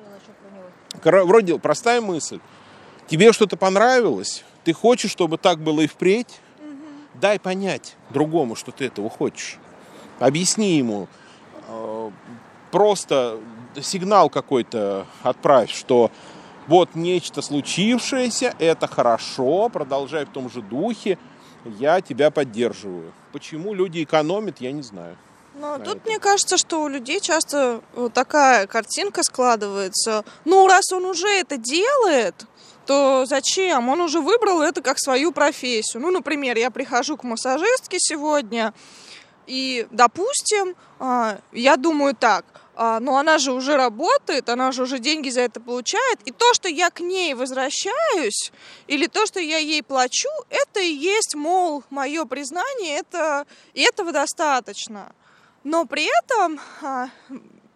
вроде 1.04 1.58
простая 1.60 2.02
мысль. 2.02 2.40
Тебе 3.08 3.32
что-то 3.32 3.56
понравилось, 3.56 4.44
ты 4.66 4.74
хочешь, 4.74 5.12
чтобы 5.12 5.38
так 5.38 5.60
было 5.60 5.82
и 5.82 5.88
впредь, 5.88 6.42
угу. 6.60 6.76
дай 7.14 7.40
понять 7.40 7.96
другому, 8.10 8.56
что 8.56 8.72
ты 8.72 8.88
этого 8.88 9.10
хочешь. 9.10 9.60
Объясни 10.20 10.78
ему. 10.78 11.08
Просто 12.72 13.40
сигнал 13.82 14.30
какой-то 14.30 15.06
отправь, 15.24 15.72
что 15.72 16.12
вот 16.68 16.96
нечто 16.96 17.42
случившееся, 17.42 18.54
это 18.60 18.88
хорошо, 18.88 19.70
продолжай 19.70 20.26
в 20.26 20.30
том 20.30 20.50
же 20.50 20.62
духе, 20.62 21.18
я 21.66 22.02
тебя 22.02 22.32
поддерживаю. 22.32 23.14
Почему 23.32 23.74
люди 23.74 24.04
экономят, 24.04 24.60
я 24.60 24.72
не 24.72 24.82
знаю. 24.82 25.18
Но 25.56 25.78
тут 25.80 25.98
это. 25.98 26.02
мне 26.06 26.20
кажется, 26.20 26.58
что 26.58 26.84
у 26.84 26.88
людей 26.88 27.20
часто 27.20 27.82
вот 27.96 28.14
такая 28.14 28.68
картинка 28.68 29.24
складывается. 29.24 30.24
Ну, 30.46 30.68
раз 30.68 30.92
он 30.92 31.06
уже 31.06 31.28
это 31.28 31.58
делает, 31.58 32.46
то 32.86 33.26
зачем? 33.26 33.90
Он 33.90 34.02
уже 34.02 34.20
выбрал 34.22 34.62
это 34.62 34.82
как 34.82 35.00
свою 35.00 35.32
профессию. 35.32 36.02
Ну, 36.02 36.12
например, 36.12 36.58
я 36.58 36.70
прихожу 36.70 37.18
к 37.18 37.24
массажистке 37.24 37.98
сегодня, 38.00 38.74
и, 39.48 39.88
допустим, 39.92 40.76
а, 41.00 41.40
я 41.52 41.78
думаю 41.78 42.14
так, 42.14 42.46
но 42.78 43.18
она 43.18 43.38
же 43.40 43.54
уже 43.54 43.76
работает, 43.76 44.50
она 44.50 44.72
же 44.72 44.84
уже 44.84 45.00
деньги 45.00 45.30
за 45.30 45.42
это 45.42 45.60
получает, 45.60 46.20
и 46.26 46.32
то, 46.32 46.54
что 46.54 46.70
я 46.70 46.90
к 46.90 47.00
ней 47.00 47.34
возвращаюсь, 47.34 48.52
или 48.88 49.08
то, 49.08 49.26
что 49.26 49.40
я 49.40 49.58
ей 49.58 49.82
плачу, 49.82 50.30
это 50.50 50.80
и 50.80 50.94
есть, 50.94 51.36
мол, 51.36 51.84
мое 51.90 52.26
признание, 52.26 53.00
это, 53.00 53.46
и 53.74 53.82
этого 53.82 54.12
достаточно. 54.12 55.14
Но 55.64 55.86
при 55.86 56.08
этом 56.24 56.60
а, 56.82 57.10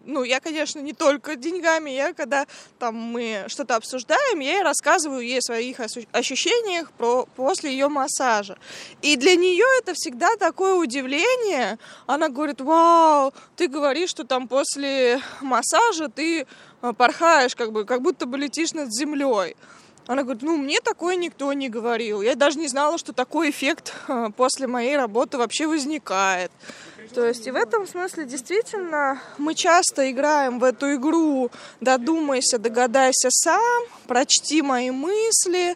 ну, 0.06 0.24
я, 0.24 0.40
конечно, 0.40 0.80
не 0.80 0.94
только 0.94 1.36
деньгами, 1.36 1.92
я, 1.92 2.14
когда 2.14 2.46
там 2.80 2.96
мы 2.96 3.46
что-то 3.48 3.76
обсуждаем, 3.76 4.40
я 4.40 4.54
ей 4.54 4.64
рассказываю 4.64 5.22
ей 5.22 5.40
о 5.40 5.42
своих 5.42 5.80
ощущениях 6.12 6.92
про, 6.92 7.28
после 7.36 7.72
ее 7.72 7.88
массажа. 7.88 8.58
И 9.02 9.16
для 9.16 9.36
нее 9.36 9.66
это 9.80 9.94
всегда 9.94 10.36
такое 10.38 10.76
удивление. 10.76 11.78
Она 12.08 12.30
говорит, 12.30 12.62
вау, 12.62 13.34
ты 13.56 13.68
говоришь, 13.68 14.10
что 14.10 14.24
там 14.24 14.48
после 14.48 15.22
массажа 15.42 16.10
ты 16.10 16.48
э, 16.82 16.94
порхаешь, 16.94 17.56
как 17.56 17.72
бы, 17.72 17.86
как 17.86 18.02
будто 18.02 18.26
бы 18.26 18.38
летишь 18.38 18.74
над 18.74 18.92
землей. 18.94 19.56
Она 20.08 20.24
говорит, 20.24 20.42
ну, 20.42 20.58
мне 20.58 20.82
такое 20.82 21.16
никто 21.16 21.54
не 21.54 21.70
говорил. 21.70 22.22
Я 22.22 22.36
даже 22.36 22.58
не 22.60 22.68
знала, 22.68 22.98
что 22.98 23.14
такой 23.14 23.52
эффект 23.52 23.94
э, 24.08 24.30
после 24.36 24.68
моей 24.68 24.98
работы 24.98 25.38
вообще 25.38 25.68
возникает. 25.68 26.52
То 27.14 27.26
есть 27.26 27.46
и 27.46 27.52
в 27.52 27.56
этом 27.56 27.86
смысле 27.88 28.26
действительно 28.26 29.22
мы 29.38 29.54
часто 29.54 30.10
играем 30.10 30.60
в 30.60 30.64
эту 30.64 30.96
игру 30.96 31.52
«додумайся, 31.82 32.58
догадайся 32.58 33.30
сам», 33.30 33.84
«прочти 34.08 34.62
мои 34.62 34.92
мысли», 34.92 35.76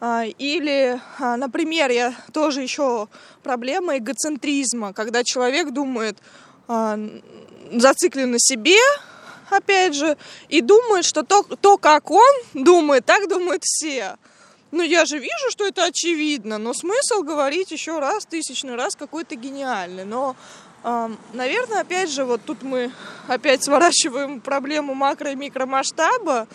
а, 0.00 0.24
или, 0.24 1.00
а, 1.18 1.36
например, 1.36 1.90
я 1.90 2.14
тоже 2.32 2.62
еще 2.62 3.08
проблема 3.42 3.96
эгоцентризма, 3.96 4.92
когда 4.92 5.22
человек 5.22 5.70
думает, 5.70 6.18
а, 6.66 6.98
зациклен 7.72 8.32
на 8.32 8.38
себе, 8.38 8.76
опять 9.50 9.94
же, 9.94 10.16
и 10.48 10.60
думает, 10.60 11.04
что 11.04 11.22
то, 11.22 11.42
то, 11.42 11.78
как 11.78 12.10
он 12.10 12.34
думает, 12.52 13.06
так 13.06 13.28
думают 13.28 13.62
все. 13.64 14.16
Ну, 14.74 14.82
я 14.82 15.04
же 15.04 15.18
вижу, 15.18 15.50
что 15.50 15.64
это 15.64 15.84
очевидно, 15.84 16.58
но 16.58 16.74
смысл 16.74 17.22
говорить 17.22 17.70
еще 17.70 18.00
раз, 18.00 18.26
тысячный 18.26 18.74
раз 18.74 18.96
какой-то 18.96 19.36
гениальный. 19.36 20.04
Но 20.04 20.34
Наверное, 20.84 21.80
опять 21.80 22.10
же, 22.10 22.26
вот 22.26 22.42
тут 22.44 22.62
мы 22.62 22.92
опять 23.26 23.64
сворачиваем 23.64 24.40
проблему 24.42 24.94
макро- 24.94 25.32
и 25.32 25.34
микромасштаба, 25.34 26.46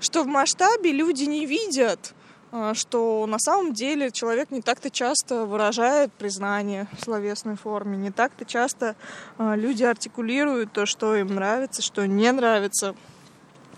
что 0.00 0.24
в 0.24 0.26
масштабе 0.26 0.90
люди 0.90 1.24
не 1.24 1.46
видят, 1.46 2.12
а, 2.50 2.74
что 2.74 3.26
на 3.26 3.38
самом 3.38 3.74
деле 3.74 4.10
человек 4.10 4.50
не 4.50 4.62
так-то 4.62 4.90
часто 4.90 5.44
выражает 5.44 6.12
признание 6.12 6.88
в 6.98 7.04
словесной 7.04 7.56
форме, 7.56 7.96
не 7.96 8.10
так-то 8.10 8.44
часто 8.44 8.96
а, 9.36 9.54
люди 9.54 9.84
артикулируют 9.84 10.72
то, 10.72 10.86
что 10.86 11.14
им 11.14 11.34
нравится, 11.34 11.82
что 11.82 12.06
не 12.06 12.32
нравится, 12.32 12.94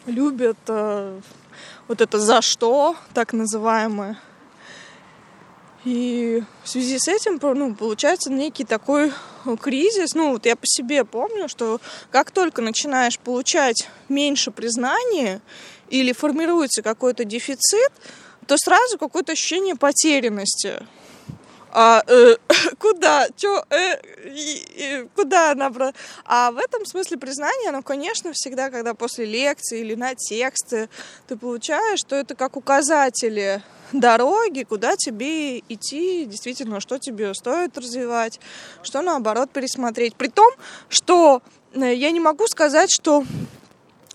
любят 0.06 0.58
а, 0.68 1.20
вот 1.88 2.00
это 2.00 2.18
за 2.18 2.42
что, 2.42 2.96
так 3.12 3.32
называемое. 3.32 4.18
И 5.84 6.42
в 6.62 6.68
связи 6.68 6.98
с 6.98 7.08
этим 7.08 7.40
ну, 7.42 7.74
получается 7.74 8.30
некий 8.30 8.64
такой 8.64 9.12
кризис. 9.60 10.14
Ну, 10.14 10.32
вот 10.32 10.44
я 10.44 10.56
по 10.56 10.66
себе 10.66 11.04
помню, 11.04 11.48
что 11.48 11.80
как 12.10 12.30
только 12.30 12.60
начинаешь 12.60 13.18
получать 13.18 13.88
меньше 14.08 14.50
признания 14.50 15.40
или 15.88 16.12
формируется 16.12 16.82
какой-то 16.82 17.24
дефицит, 17.24 17.92
то 18.46 18.56
сразу 18.58 18.98
какое-то 18.98 19.32
ощущение 19.32 19.74
потерянности. 19.74 20.86
А, 21.72 22.02
э, 22.06 22.36
куда? 22.78 23.28
Чё, 23.36 23.64
э, 23.70 24.00
и, 24.24 25.08
куда 25.14 25.52
она? 25.52 25.72
А 26.24 26.50
в 26.50 26.58
этом 26.58 26.84
смысле 26.84 27.16
признание, 27.16 27.70
оно, 27.70 27.82
конечно, 27.82 28.32
всегда, 28.34 28.70
когда 28.70 28.94
после 28.94 29.24
лекции 29.24 29.80
или 29.80 29.94
на 29.94 30.14
тексты 30.14 30.88
ты 31.28 31.36
получаешь, 31.36 32.00
что 32.00 32.16
это 32.16 32.34
как 32.34 32.56
указатели 32.56 33.62
дороги, 33.92 34.62
куда 34.62 34.96
тебе 34.96 35.58
идти, 35.58 36.24
действительно, 36.26 36.80
что 36.80 36.98
тебе 36.98 37.34
стоит 37.34 37.76
развивать, 37.78 38.40
что 38.82 39.02
наоборот 39.02 39.50
пересмотреть. 39.50 40.14
При 40.14 40.28
том, 40.28 40.52
что 40.88 41.42
э, 41.72 41.94
я 41.94 42.10
не 42.10 42.20
могу 42.20 42.46
сказать, 42.46 42.90
что 42.92 43.24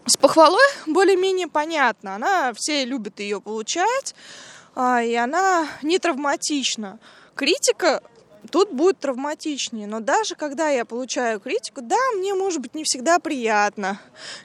с 0.05 0.17
похвалой 0.17 0.65
более-менее 0.85 1.47
понятно. 1.47 2.15
Она, 2.15 2.53
все 2.55 2.85
любят 2.85 3.19
ее 3.19 3.41
получать, 3.41 4.15
а, 4.75 5.01
и 5.01 5.15
она 5.15 5.67
не 5.81 5.99
травматична. 5.99 6.99
Критика 7.35 8.01
тут 8.45 8.71
будет 8.71 8.99
травматичнее. 8.99 9.87
Но 9.87 9.99
даже 9.99 10.35
когда 10.35 10.69
я 10.69 10.85
получаю 10.85 11.39
критику, 11.39 11.81
да, 11.81 11.97
мне 12.15 12.33
может 12.33 12.61
быть 12.61 12.75
не 12.75 12.83
всегда 12.83 13.19
приятно, 13.19 13.99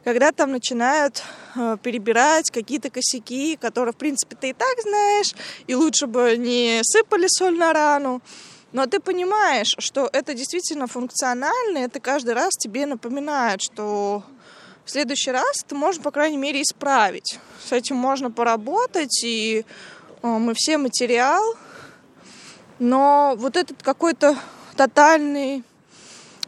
когда 0.04 0.32
там 0.32 0.52
начинают 0.52 1.22
э, 1.56 1.76
перебирать 1.82 2.50
какие-то 2.50 2.90
косяки, 2.90 3.56
которые, 3.56 3.92
в 3.92 3.96
принципе, 3.96 4.36
ты 4.36 4.50
и 4.50 4.52
так 4.52 4.80
знаешь, 4.82 5.34
и 5.66 5.74
лучше 5.74 6.06
бы 6.06 6.36
не 6.36 6.80
сыпали 6.82 7.26
соль 7.28 7.58
на 7.58 7.72
рану. 7.72 8.22
Но 8.72 8.86
ты 8.86 9.00
понимаешь, 9.00 9.74
что 9.78 10.08
это 10.12 10.34
действительно 10.34 10.86
функционально, 10.86 11.78
и 11.78 11.82
это 11.82 11.98
каждый 11.98 12.34
раз 12.34 12.50
тебе 12.54 12.86
напоминает, 12.86 13.60
что 13.60 14.22
в 14.84 14.90
следующий 14.90 15.32
раз 15.32 15.64
ты 15.66 15.74
можешь, 15.74 16.00
по 16.00 16.10
крайней 16.10 16.36
мере, 16.36 16.62
исправить. 16.62 17.38
С 17.64 17.72
этим 17.72 17.96
можно 17.96 18.30
поработать, 18.30 19.22
и 19.24 19.64
э, 20.22 20.26
мы 20.26 20.54
все 20.56 20.78
материал, 20.78 21.42
но 22.80 23.34
вот 23.36 23.56
этот 23.56 23.82
какой-то 23.82 24.36
тотальный 24.74 25.62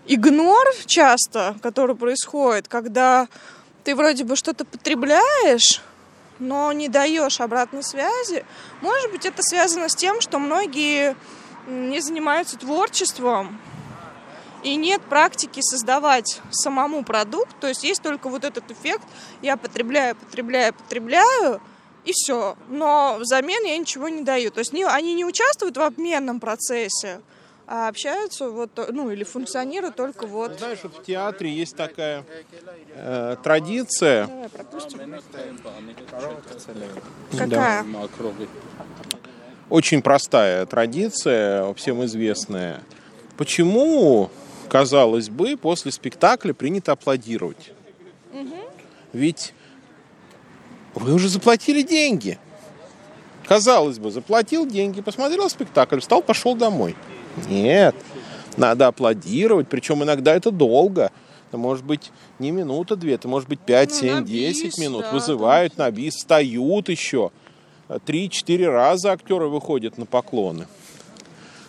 игнор 0.07 0.67
часто, 0.87 1.55
который 1.63 1.95
происходит, 1.95 2.67
когда 2.67 3.29
ты 3.85 3.95
вроде 3.95 4.25
бы 4.25 4.35
что-то 4.35 4.65
потребляешь, 4.65 5.83
но 6.39 6.73
не 6.73 6.89
даешь 6.89 7.41
обратной 7.41 7.85
связи, 7.85 8.45
может 8.81 9.11
быть, 9.13 9.27
это 9.27 9.43
связано 9.43 9.89
с 9.89 9.95
тем, 9.95 10.21
что 10.21 10.39
многие 10.39 11.15
не 11.67 12.01
занимаются 12.01 12.57
творчеством, 12.57 13.61
и 14.63 14.75
нет 14.77 15.03
практики 15.03 15.61
создавать 15.61 16.41
самому 16.51 17.05
продукт, 17.05 17.55
то 17.61 17.67
есть 17.67 17.85
есть 17.85 18.01
только 18.01 18.29
вот 18.29 18.45
этот 18.45 18.71
эффект, 18.71 19.07
я 19.43 19.57
потребляю, 19.57 20.17
потребляю, 20.17 20.73
потребляю, 20.73 21.61
и 22.05 22.13
все. 22.13 22.57
Но 22.69 23.17
взамен 23.21 23.65
я 23.65 23.77
ничего 23.77 24.09
не 24.09 24.23
даю. 24.23 24.51
То 24.51 24.61
есть 24.61 24.73
не, 24.73 24.85
они 24.85 25.15
не 25.15 25.25
участвуют 25.25 25.77
в 25.77 25.81
обменном 25.81 26.41
процессе, 26.41 27.21
а 27.67 27.89
общаются 27.89 28.51
вот, 28.51 28.71
ну, 28.93 29.11
или 29.11 29.25
функционируют 29.25 29.97
только 29.97 30.27
вот. 30.27 30.59
Знаешь, 30.59 30.81
вот 30.83 30.97
в 30.97 31.03
театре 31.03 31.51
есть 31.51 31.77
такая 31.77 32.25
э, 32.95 33.37
традиция. 33.43 34.29
Какая? 37.31 37.85
Да. 37.85 37.85
Очень 39.71 40.03
простая 40.03 40.67
традиция, 40.67 41.73
всем 41.75 42.05
известная. 42.05 42.83
Почему, 43.39 44.29
казалось 44.69 45.31
бы, 45.31 45.57
после 45.57 45.93
спектакля 45.93 46.53
принято 46.53 46.93
аплодировать? 46.93 47.73
Угу. 48.35 48.57
Ведь 49.15 49.55
вы 50.95 51.15
уже 51.15 51.29
заплатили 51.29 51.83
деньги. 51.83 52.39
Казалось 53.47 53.99
бы, 53.99 54.11
заплатил 54.11 54.67
деньги, 54.67 55.01
посмотрел 55.01 55.51
спектакль, 55.51 56.01
встал, 56.01 56.23
пошел 56.23 56.55
домой. 56.55 56.95
Нет, 57.49 57.95
надо 58.57 58.87
аплодировать, 58.87 59.69
причем 59.69 60.03
иногда 60.03 60.35
это 60.35 60.51
долго. 60.51 61.11
Это 61.49 61.59
может 61.59 61.85
быть 61.85 62.11
не 62.39 62.51
минута, 62.51 62.97
две, 62.97 63.15
это 63.15 63.29
может 63.29 63.47
быть 63.49 63.61
5, 63.61 63.91
ну, 63.91 63.97
7, 63.97 64.25
10 64.25 64.65
бис, 64.65 64.79
минут. 64.79 65.03
Да, 65.03 65.13
Вызывают 65.13 65.77
на 65.77 65.91
бис, 65.91 66.15
встают 66.15 66.89
еще. 66.89 67.31
Три-четыре 68.07 68.71
раза 68.71 69.13
актеры 69.13 69.49
выходят 69.49 69.99
на 69.99 70.07
поклоны. 70.07 70.67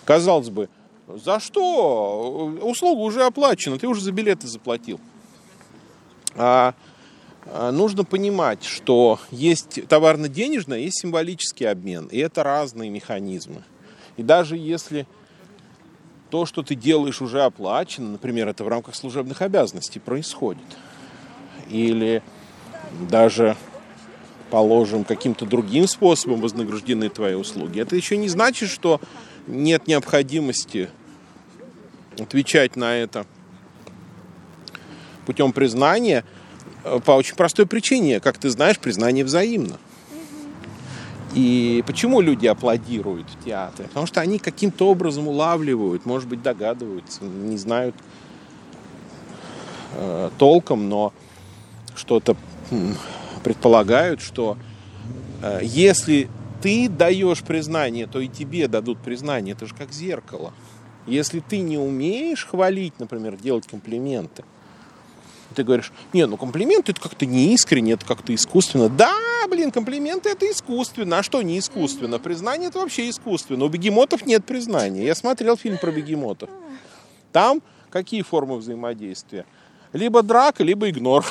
Казалось 0.05 0.49
бы, 0.49 0.69
за 1.07 1.39
что? 1.41 2.53
Услуга 2.61 3.01
уже 3.01 3.25
оплачена, 3.25 3.77
ты 3.77 3.87
уже 3.87 4.01
за 4.01 4.13
билеты 4.13 4.47
заплатил. 4.47 5.01
А, 6.35 6.73
нужно 7.45 8.03
понимать, 8.03 8.63
что 8.63 9.19
есть 9.31 9.87
товарно-денежный, 9.87 10.83
есть 10.83 11.01
символический 11.01 11.69
обмен, 11.69 12.07
и 12.07 12.17
это 12.17 12.43
разные 12.43 12.89
механизмы. 12.89 13.63
И 14.17 14.23
даже 14.23 14.57
если 14.57 15.07
то, 16.29 16.45
что 16.45 16.63
ты 16.63 16.75
делаешь, 16.75 17.21
уже 17.21 17.43
оплачено, 17.43 18.11
например, 18.11 18.47
это 18.47 18.63
в 18.63 18.67
рамках 18.67 18.95
служебных 18.95 19.41
обязанностей 19.41 19.99
происходит, 19.99 20.63
или 21.69 22.23
даже 23.09 23.55
положим, 24.49 25.03
каким-то 25.03 25.45
другим 25.45 25.87
способом 25.87 26.41
вознаграждены 26.41 27.09
твои 27.09 27.33
услуги, 27.33 27.79
это 27.79 27.95
еще 27.95 28.17
не 28.17 28.29
значит, 28.29 28.69
что 28.69 29.01
нет 29.47 29.87
необходимости 29.87 30.89
отвечать 32.19 32.75
на 32.75 32.95
это 32.95 33.25
путем 35.25 35.53
признания 35.53 36.23
по 37.05 37.11
очень 37.11 37.35
простой 37.35 37.65
причине. 37.65 38.19
Как 38.19 38.37
ты 38.37 38.49
знаешь, 38.49 38.79
признание 38.79 39.23
взаимно. 39.23 39.77
И 41.33 41.83
почему 41.87 42.21
люди 42.21 42.45
аплодируют 42.45 43.27
в 43.29 43.43
театре? 43.43 43.87
Потому 43.87 44.05
что 44.05 44.21
они 44.21 44.37
каким-то 44.37 44.89
образом 44.89 45.27
улавливают, 45.27 46.05
может 46.05 46.29
быть, 46.29 46.43
догадываются, 46.43 47.23
не 47.23 47.57
знают 47.57 47.95
э, 49.95 50.29
толком, 50.37 50.89
но 50.89 51.11
что-то 51.95 52.35
предполагают, 53.43 54.21
что 54.21 54.57
э, 55.41 55.61
если 55.63 56.29
ты 56.61 56.87
даешь 56.87 57.41
признание, 57.41 58.05
то 58.05 58.19
и 58.19 58.27
тебе 58.27 58.67
дадут 58.67 58.99
признание. 58.99 59.53
Это 59.55 59.65
же 59.65 59.73
как 59.73 59.91
зеркало. 59.91 60.53
Если 61.07 61.39
ты 61.39 61.59
не 61.59 61.77
умеешь 61.77 62.45
хвалить, 62.45 62.99
например, 62.99 63.37
делать 63.37 63.67
комплименты, 63.67 64.45
ты 65.53 65.63
говоришь, 65.63 65.91
не, 66.11 66.25
ну 66.25 66.37
комплименты 66.37 66.91
это 66.91 67.01
как-то 67.01 67.25
не 67.25 67.53
искренне, 67.53 67.93
это 67.93 68.05
как-то 68.05 68.33
искусственно. 68.33 68.89
Да, 68.89 69.15
блин, 69.49 69.71
комплименты 69.71 70.29
это 70.29 70.49
искусственно. 70.49 71.19
А 71.19 71.23
что 71.23 71.41
не 71.41 71.59
искусственно? 71.59 72.19
Признание 72.19 72.69
это 72.69 72.79
вообще 72.79 73.09
искусственно. 73.09 73.65
У 73.65 73.69
бегемотов 73.69 74.25
нет 74.25 74.45
признания. 74.45 75.05
Я 75.05 75.15
смотрел 75.15 75.57
фильм 75.57 75.77
про 75.77 75.91
бегемотов. 75.91 76.49
Там 77.31 77.61
какие 77.89 78.21
формы 78.21 78.57
взаимодействия? 78.57 79.45
Либо 79.93 80.23
драка, 80.23 80.63
либо 80.63 80.89
игнор. 80.89 81.25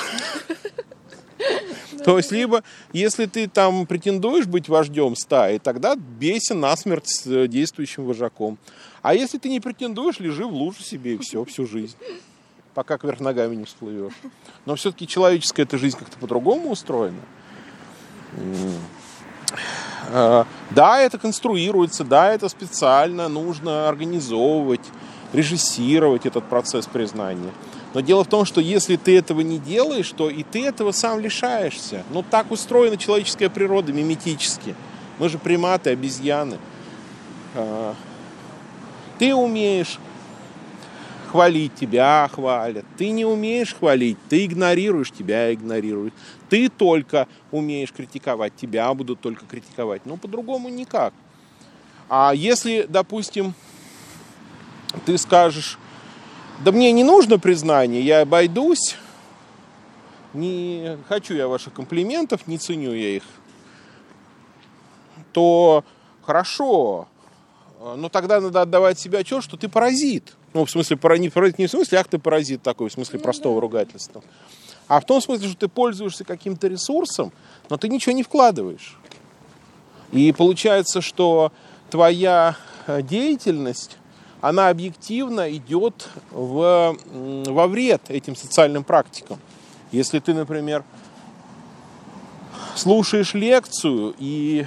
То 2.03 2.17
есть, 2.17 2.31
либо, 2.31 2.63
если 2.91 3.25
ты 3.25 3.47
там 3.47 3.85
претендуешь 3.85 4.45
быть 4.45 4.67
вождем 4.67 5.15
стаи, 5.15 5.57
тогда 5.57 5.95
бейся 5.95 6.53
насмерть 6.53 7.07
с 7.07 7.25
э, 7.27 7.47
действующим 7.47 8.05
вожаком. 8.05 8.57
А 9.01 9.13
если 9.13 9.37
ты 9.37 9.49
не 9.49 9.59
претендуешь, 9.59 10.19
лежи 10.19 10.45
в 10.45 10.53
луже 10.53 10.83
себе 10.83 11.15
и 11.15 11.17
все, 11.17 11.43
всю 11.45 11.65
жизнь. 11.65 11.95
Пока 12.73 12.97
кверх 12.97 13.19
ногами 13.19 13.55
не 13.55 13.65
всплывешь. 13.65 14.13
Но 14.65 14.75
все-таки 14.75 15.07
человеческая 15.07 15.63
эта 15.63 15.77
жизнь 15.77 15.97
как-то 15.97 16.17
по-другому 16.17 16.71
устроена. 16.71 17.21
А, 20.11 20.45
да, 20.71 20.99
это 20.99 21.17
конструируется, 21.17 22.03
да, 22.03 22.33
это 22.33 22.49
специально 22.49 23.29
нужно 23.29 23.87
организовывать, 23.87 24.81
режиссировать 25.33 26.25
этот 26.25 26.43
процесс 26.45 26.87
признания. 26.87 27.51
Но 27.93 27.99
дело 27.99 28.23
в 28.23 28.27
том, 28.27 28.43
что 28.43 28.59
если 28.59 28.95
ты 28.95 29.17
этого 29.17 29.41
не 29.41 29.59
делаешь, 29.59 30.11
то 30.15 30.29
и 30.29 30.43
ты 30.43 30.65
этого 30.65 30.91
сам 30.91 31.19
лишаешься. 31.19 32.03
Ну, 32.11 32.23
так 32.23 32.51
устроена 32.51 32.97
человеческая 32.97 33.49
природа 33.49 33.93
миметически. 33.93 34.75
Мы 35.19 35.29
же 35.29 35.37
приматы, 35.37 35.91
обезьяны. 35.91 36.57
А, 37.53 37.93
ты 39.19 39.35
умеешь 39.35 39.99
хвалить, 41.33 41.73
тебя 41.73 42.29
хвалят. 42.31 42.85
Ты 42.95 43.09
не 43.09 43.25
умеешь 43.25 43.73
хвалить, 43.73 44.19
ты 44.29 44.45
игнорируешь, 44.45 45.09
тебя 45.09 45.51
игнорируют. 45.51 46.13
Ты 46.47 46.69
только 46.69 47.27
умеешь 47.49 47.91
критиковать, 47.91 48.55
тебя 48.55 48.93
будут 48.93 49.19
только 49.19 49.43
критиковать. 49.47 50.05
Но 50.05 50.15
по-другому 50.15 50.69
никак. 50.69 51.11
А 52.07 52.33
если, 52.35 52.85
допустим, 52.87 53.55
ты 55.07 55.17
скажешь, 55.17 55.79
да 56.63 56.71
мне 56.71 56.91
не 56.91 57.03
нужно 57.03 57.39
признание, 57.39 58.03
я 58.03 58.21
обойдусь, 58.21 58.95
не 60.35 60.99
хочу 61.09 61.33
я 61.33 61.47
ваших 61.47 61.73
комплиментов, 61.73 62.45
не 62.45 62.59
ценю 62.59 62.93
я 62.93 63.09
их, 63.15 63.23
то 65.31 65.83
хорошо, 66.21 67.07
но 67.83 68.09
тогда 68.09 68.39
надо 68.39 68.61
отдавать 68.61 68.99
себе 68.99 69.19
отчет, 69.19 69.43
что 69.43 69.57
ты 69.57 69.67
паразит. 69.67 70.33
Ну, 70.53 70.65
в 70.65 70.71
смысле, 70.71 70.97
не, 71.17 71.29
паразит 71.29 71.59
не 71.59 71.67
в 71.67 71.71
смысле, 71.71 71.97
ах 71.99 72.07
ты 72.07 72.17
паразит 72.17 72.61
такой, 72.61 72.89
в 72.89 72.93
смысле 72.93 73.19
ну, 73.19 73.23
простого 73.23 73.59
ругательства. 73.59 74.23
А 74.87 74.99
в 74.99 75.05
том 75.05 75.21
смысле, 75.21 75.49
что 75.49 75.57
ты 75.57 75.67
пользуешься 75.67 76.23
каким-то 76.23 76.67
ресурсом, 76.67 77.31
но 77.69 77.77
ты 77.77 77.89
ничего 77.89 78.13
не 78.13 78.23
вкладываешь. 78.23 78.97
И 80.11 80.31
получается, 80.31 81.01
что 81.01 81.51
твоя 81.89 82.55
э, 82.87 83.01
деятельность 83.01 83.97
она 84.43 84.67
объективно 84.67 85.49
идет 85.55 86.09
в, 86.29 86.97
во 87.05 87.67
вред 87.67 88.01
этим 88.09 88.35
социальным 88.35 88.83
практикам. 88.83 89.39
Если 89.93 90.19
ты, 90.19 90.33
например, 90.33 90.83
слушаешь 92.75 93.33
лекцию 93.33 94.13
и 94.19 94.65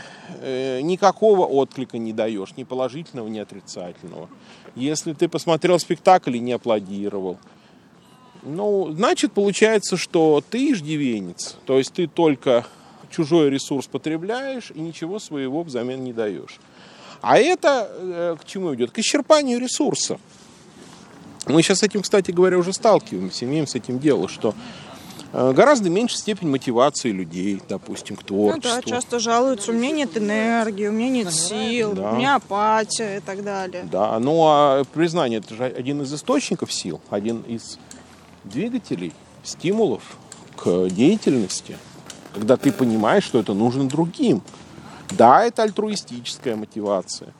никакого 0.82 1.46
отклика 1.46 1.98
не 1.98 2.12
даешь, 2.12 2.56
ни 2.56 2.64
положительного, 2.64 3.28
ни 3.28 3.38
отрицательного. 3.38 4.28
Если 4.74 5.12
ты 5.12 5.28
посмотрел 5.28 5.78
спектакль 5.78 6.36
и 6.36 6.40
не 6.40 6.52
аплодировал, 6.52 7.38
ну, 8.42 8.92
значит, 8.92 9.32
получается, 9.32 9.96
что 9.96 10.42
ты 10.48 10.72
иждивенец. 10.72 11.56
То 11.66 11.78
есть 11.78 11.94
ты 11.94 12.06
только 12.06 12.64
чужой 13.10 13.50
ресурс 13.50 13.86
потребляешь 13.86 14.70
и 14.74 14.80
ничего 14.80 15.18
своего 15.18 15.62
взамен 15.62 16.04
не 16.04 16.12
даешь. 16.12 16.60
А 17.22 17.38
это 17.38 17.90
э, 17.90 18.36
к 18.40 18.44
чему 18.44 18.74
идет? 18.74 18.92
К 18.92 18.98
исчерпанию 18.98 19.58
ресурса. 19.58 20.18
Мы 21.46 21.62
сейчас 21.62 21.78
с 21.78 21.82
этим, 21.82 22.02
кстати 22.02 22.30
говоря, 22.30 22.58
уже 22.58 22.72
сталкиваемся, 22.72 23.44
имеем 23.44 23.66
с 23.66 23.74
этим 23.74 23.98
дело, 23.98 24.28
что 24.28 24.50
э, 24.50 24.54
гораздо 25.36 25.90
меньше 25.90 26.16
степень 26.16 26.48
мотивации 26.48 27.10
людей, 27.10 27.60
допустим, 27.68 28.16
к 28.16 28.22
творчеству. 28.22 28.70
Ну 28.74 28.82
да, 28.82 28.90
часто 28.90 29.18
жалуются, 29.18 29.72
у 29.72 29.74
меня 29.74 29.90
нет 29.90 30.16
энергии, 30.16 30.86
у 30.86 30.92
меня 30.92 31.10
нет 31.10 31.32
сил, 31.32 31.92
да. 31.92 32.12
у 32.12 32.16
меня 32.16 32.36
апатия 32.36 33.18
и 33.18 33.20
так 33.20 33.44
далее. 33.44 33.86
Да, 33.90 34.18
ну 34.18 34.42
а 34.46 34.84
признание 34.84 35.40
это 35.40 35.54
же 35.54 35.64
один 35.64 36.02
из 36.02 36.14
источников 36.14 36.72
сил, 36.72 37.00
один 37.10 37.42
из 37.42 37.78
двигателей, 38.44 39.12
стимулов 39.42 40.02
к 40.56 40.88
деятельности, 40.88 41.76
когда 42.34 42.56
ты 42.56 42.72
понимаешь, 42.72 43.24
что 43.24 43.38
это 43.38 43.52
нужно 43.54 43.88
другим. 43.88 44.42
Да, 45.10 45.44
это 45.44 45.62
альтруистическая 45.62 46.56
мотивация. 46.56 47.32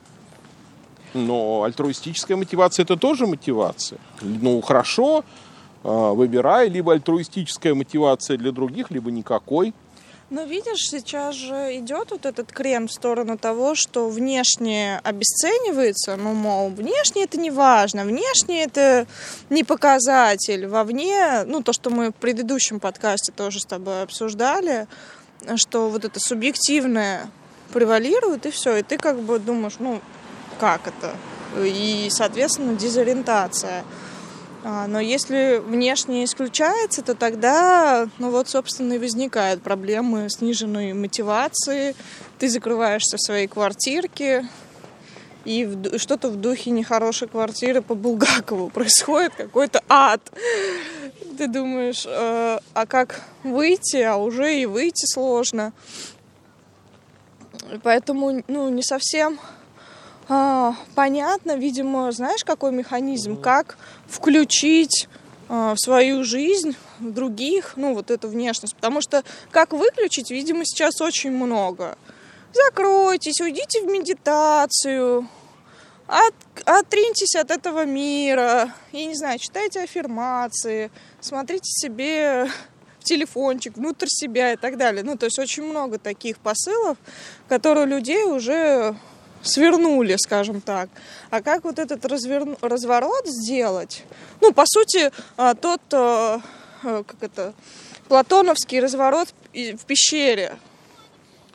Но 1.13 1.63
альтруистическая 1.63 2.37
мотивация 2.37 2.83
это 2.83 2.95
тоже 2.95 3.27
мотивация. 3.27 3.99
Ну, 4.21 4.61
хорошо, 4.61 5.23
а, 5.87 6.13
выбирай, 6.13 6.67
либо 6.67 6.91
альтруистическая 6.91 7.73
мотивация 7.73 8.37
для 8.37 8.51
других, 8.51 8.91
либо 8.91 9.09
никакой. 9.09 9.73
Но 10.29 10.43
видишь, 10.43 10.81
сейчас 10.81 11.35
же 11.35 11.77
идет 11.77 12.11
вот 12.11 12.25
этот 12.25 12.51
крем 12.51 12.89
в 12.89 12.91
сторону 12.91 13.37
того, 13.37 13.73
что 13.73 14.09
внешне 14.09 14.99
обесценивается, 15.05 16.17
ну, 16.17 16.33
мол, 16.33 16.69
внешне 16.71 17.23
это 17.23 17.39
не 17.39 17.51
важно, 17.51 18.03
внешне 18.03 18.65
это 18.65 19.07
не 19.49 19.63
показатель, 19.63 20.67
вовне, 20.67 21.45
ну, 21.45 21.63
то, 21.63 21.71
что 21.71 21.89
мы 21.89 22.09
в 22.09 22.15
предыдущем 22.15 22.81
подкасте 22.81 23.31
тоже 23.31 23.61
с 23.61 23.65
тобой 23.65 24.01
обсуждали, 24.01 24.87
что 25.55 25.87
вот 25.87 26.03
это 26.03 26.19
субъективное 26.19 27.29
превалирует, 27.71 28.45
и 28.45 28.51
все. 28.51 28.75
И 28.75 28.83
ты 28.83 28.97
как 28.97 29.21
бы 29.21 29.39
думаешь, 29.39 29.75
ну, 29.79 30.01
как 30.59 30.81
это? 30.87 31.15
И, 31.57 32.09
соответственно, 32.11 32.75
дезориентация. 32.75 33.85
А, 34.69 34.85
но 34.85 34.99
если 34.99 35.61
внешне 35.65 36.25
исключается, 36.25 37.01
то 37.01 37.15
тогда, 37.15 38.09
ну 38.17 38.31
вот, 38.31 38.49
собственно, 38.49 38.95
и 38.95 38.97
возникают 38.97 39.61
проблемы 39.61 40.29
сниженной 40.29 40.91
мотивации. 40.91 41.95
Ты 42.37 42.49
закрываешься 42.49 43.15
в 43.15 43.21
своей 43.21 43.47
квартирке, 43.47 44.45
и 45.45 45.65
что-то 45.95 46.27
в 46.27 46.35
духе 46.35 46.71
нехорошей 46.71 47.29
квартиры 47.29 47.81
по 47.81 47.95
Булгакову 47.95 48.69
происходит, 48.73 49.35
какой-то 49.35 49.81
ад. 49.87 50.19
Ты 51.37 51.47
думаешь, 51.47 52.05
э, 52.05 52.59
а 52.73 52.85
как 52.87 53.21
выйти, 53.45 54.01
а 54.01 54.17
уже 54.17 54.53
и 54.53 54.65
выйти 54.65 55.05
сложно. 55.05 55.71
Поэтому, 57.83 58.43
ну, 58.49 58.67
не 58.67 58.83
совсем 58.83 59.39
а, 60.29 60.75
понятно, 60.95 61.55
видимо, 61.55 62.11
знаешь, 62.11 62.43
какой 62.43 62.71
механизм, 62.71 63.39
как 63.39 63.77
включить 64.07 65.07
а, 65.49 65.73
в 65.75 65.79
свою 65.79 66.23
жизнь 66.23 66.75
других, 66.99 67.73
ну, 67.77 67.93
вот 67.93 68.11
эту 68.11 68.27
внешность. 68.27 68.75
Потому 68.75 69.01
что 69.01 69.23
как 69.51 69.71
выключить, 69.71 70.29
видимо, 70.29 70.65
сейчас 70.65 70.99
очень 71.01 71.31
много. 71.31 71.97
Закройтесь, 72.53 73.39
уйдите 73.39 73.81
в 73.81 73.85
медитацию, 73.85 75.29
от, 76.07 76.33
отриньтесь 76.65 77.35
от 77.35 77.51
этого 77.51 77.85
мира, 77.85 78.73
я 78.93 79.05
не 79.05 79.15
знаю, 79.15 79.37
читайте 79.39 79.81
аффирмации, 79.81 80.89
смотрите 81.19 81.69
себе 81.69 82.49
телефончик 83.03 83.75
внутрь 83.77 84.07
себя 84.09 84.53
и 84.53 84.55
так 84.57 84.77
далее. 84.77 85.03
Ну, 85.03 85.17
то 85.17 85.25
есть 85.25 85.39
очень 85.39 85.63
много 85.63 85.97
таких 85.97 86.37
посылов, 86.39 86.97
которые 87.47 87.85
людей 87.85 88.23
уже 88.23 88.95
свернули, 89.43 90.15
скажем 90.17 90.61
так. 90.61 90.89
А 91.29 91.41
как 91.41 91.63
вот 91.63 91.79
этот 91.79 92.05
разверну, 92.05 92.57
разворот 92.61 93.25
сделать? 93.27 94.03
Ну, 94.41 94.53
по 94.53 94.63
сути, 94.65 95.11
а, 95.35 95.55
тот, 95.55 95.81
а, 95.91 96.41
а, 96.83 97.03
как 97.03 97.21
это, 97.21 97.53
платоновский 98.07 98.79
разворот 98.79 99.33
в 99.53 99.85
пещере. 99.85 100.57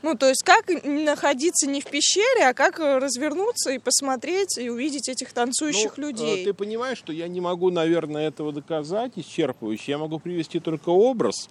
Ну, 0.02 0.16
то 0.16 0.28
есть 0.28 0.42
как 0.42 0.64
находиться 0.84 1.68
не 1.68 1.80
в 1.80 1.84
пещере, 1.86 2.48
а 2.48 2.54
как 2.54 2.80
развернуться 2.80 3.70
и 3.70 3.78
посмотреть 3.78 4.58
и 4.58 4.68
увидеть 4.68 5.08
этих 5.08 5.32
танцующих 5.32 5.92
Ну, 5.96 6.08
людей. 6.08 6.42
э, 6.42 6.44
Ты 6.44 6.54
понимаешь, 6.54 6.98
что 6.98 7.12
я 7.12 7.28
не 7.28 7.40
могу, 7.40 7.70
наверное, 7.70 8.26
этого 8.26 8.52
доказать 8.52 9.12
исчерпывающе. 9.16 9.92
Я 9.92 9.98
могу 9.98 10.18
привести 10.18 10.58
только 10.58 10.88
образ. 10.88 11.48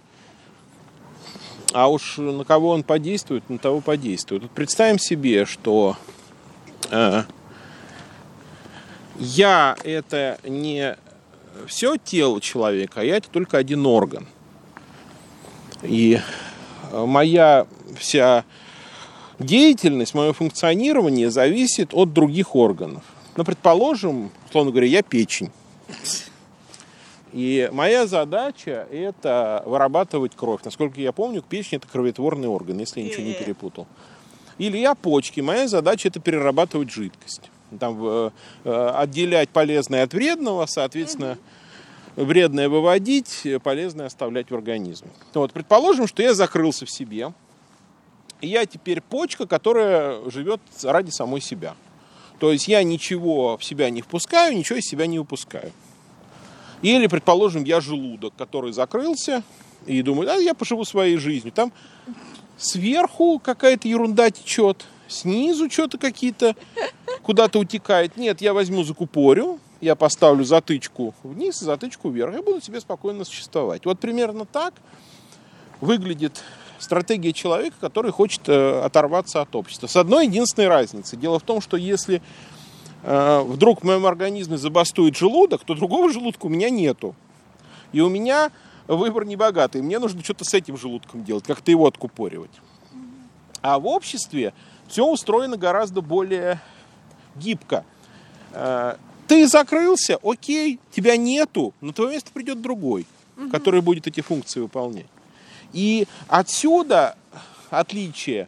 А 1.73 1.89
уж 1.89 2.17
на 2.17 2.43
кого 2.43 2.71
он 2.71 2.83
подействует, 2.83 3.49
на 3.49 3.57
того 3.57 3.79
подействует. 3.79 4.41
Вот 4.43 4.51
представим 4.51 4.99
себе, 4.99 5.45
что 5.45 5.95
э, 5.95 6.11
я 9.17 9.77
это 9.83 10.39
не 10.43 10.97
все 11.67 11.97
тело 11.97 12.41
человека, 12.41 13.01
а 13.01 13.03
я 13.03 13.17
это 13.17 13.29
только 13.29 13.57
один 13.57 13.85
орган. 13.85 14.27
И 15.83 16.19
э, 16.91 17.05
моя 17.05 17.65
вся 17.97 18.45
деятельность, 19.39 20.13
мое 20.13 20.33
функционирование 20.33 21.31
зависит 21.31 21.93
от 21.93 22.13
других 22.13 22.55
органов. 22.55 23.03
Ну, 23.35 23.43
предположим, 23.43 24.31
условно 24.47 24.71
говоря, 24.71 24.87
я 24.87 25.01
печень. 25.01 25.51
И 27.31 27.69
моя 27.71 28.07
задача– 28.07 28.87
это 28.91 29.63
вырабатывать 29.65 30.35
кровь. 30.35 30.61
Насколько 30.65 30.99
я 30.99 31.13
помню, 31.13 31.41
печень– 31.41 31.77
это 31.77 31.87
кроветворный 31.87 32.49
орган, 32.49 32.77
если 32.79 32.99
я 32.99 33.07
ничего 33.07 33.23
не 33.23 33.33
перепутал. 33.33 33.87
Или 34.57 34.77
я 34.77 34.95
почки. 34.95 35.41
Моя 35.41 35.67
задача– 35.67 36.07
это 36.09 36.19
перерабатывать 36.19 36.91
жидкость. 36.91 37.41
Там, 37.79 37.97
э, 38.03 38.31
э, 38.65 38.91
отделять 38.95 39.49
полезное 39.49 40.03
от 40.03 40.13
вредного, 40.13 40.65
соответственно, 40.65 41.37
вредное 42.15 42.67
выводить, 42.69 43.47
полезное 43.63 44.07
оставлять 44.07 44.51
в 44.51 44.55
организме. 44.55 45.09
Вот, 45.33 45.53
предположим, 45.53 46.07
что 46.07 46.21
я 46.21 46.33
закрылся 46.33 46.85
в 46.85 46.91
себе, 46.91 47.33
и 48.41 48.47
я 48.47 48.65
теперь 48.65 49.01
почка, 49.01 49.47
которая 49.47 50.29
живет 50.29 50.59
ради 50.83 51.11
самой 51.11 51.41
себя. 51.41 51.75
То 52.39 52.51
есть 52.51 52.67
я 52.67 52.83
ничего 52.83 53.57
в 53.57 53.63
себя 53.63 53.89
не 53.89 54.01
впускаю, 54.01 54.57
ничего 54.57 54.79
из 54.79 54.85
себя 54.85 55.05
не 55.05 55.19
выпускаю. 55.19 55.71
Или, 56.81 57.05
предположим, 57.05 57.63
я 57.63 57.79
желудок, 57.79 58.33
который 58.35 58.73
закрылся, 58.73 59.43
и 59.85 60.01
думаю, 60.01 60.29
а 60.31 60.35
я 60.35 60.53
поживу 60.53 60.83
своей 60.83 61.17
жизнью. 61.17 61.53
Там 61.53 61.71
сверху 62.61 63.39
какая-то 63.39 63.87
ерунда 63.87 64.29
течет, 64.29 64.85
снизу 65.07 65.69
что-то 65.69 65.97
какие-то 65.97 66.55
куда-то 67.23 67.59
утекает. 67.59 68.17
Нет, 68.17 68.41
я 68.41 68.53
возьму 68.53 68.83
закупорю, 68.83 69.59
я 69.81 69.95
поставлю 69.95 70.45
затычку 70.45 71.13
вниз, 71.23 71.59
затычку 71.59 72.09
вверх, 72.09 72.35
и 72.35 72.41
буду 72.41 72.61
себе 72.61 72.79
спокойно 72.79 73.25
существовать. 73.25 73.85
Вот 73.85 73.99
примерно 73.99 74.45
так 74.45 74.73
выглядит 75.81 76.41
стратегия 76.77 77.33
человека, 77.33 77.75
который 77.81 78.11
хочет 78.11 78.47
э, 78.47 78.81
оторваться 78.81 79.41
от 79.41 79.55
общества. 79.55 79.87
С 79.87 79.95
одной 79.95 80.27
единственной 80.27 80.67
разницей. 80.67 81.17
Дело 81.17 81.39
в 81.39 81.43
том, 81.43 81.61
что 81.61 81.77
если 81.77 82.21
э, 83.03 83.41
вдруг 83.41 83.81
в 83.81 83.83
моем 83.83 84.05
организме 84.05 84.57
забастует 84.57 85.15
желудок, 85.15 85.63
то 85.63 85.73
другого 85.73 86.11
желудка 86.11 86.45
у 86.45 86.49
меня 86.49 86.69
нету. 86.69 87.15
И 87.91 88.01
у 88.01 88.09
меня 88.09 88.51
выбор 88.95 89.25
не 89.25 89.35
богатый. 89.35 89.81
Мне 89.81 89.99
нужно 89.99 90.23
что-то 90.23 90.43
с 90.45 90.53
этим 90.53 90.77
желудком 90.77 91.23
делать, 91.23 91.43
как-то 91.45 91.71
его 91.71 91.87
откупоривать. 91.87 92.51
А 93.61 93.79
в 93.79 93.87
обществе 93.87 94.53
все 94.87 95.05
устроено 95.05 95.57
гораздо 95.57 96.01
более 96.01 96.59
гибко. 97.35 97.85
Э, 98.53 98.95
Ты 99.27 99.47
закрылся, 99.47 100.19
окей, 100.23 100.79
тебя 100.91 101.15
нету, 101.15 101.73
на 101.81 101.93
твое 101.93 102.11
место 102.11 102.31
придет 102.33 102.61
другой, 102.61 103.05
который 103.51 103.81
будет 103.81 104.07
эти 104.07 104.21
функции 104.21 104.59
выполнять. 104.59 105.05
И 105.73 106.07
отсюда 106.27 107.15
отличие. 107.69 108.47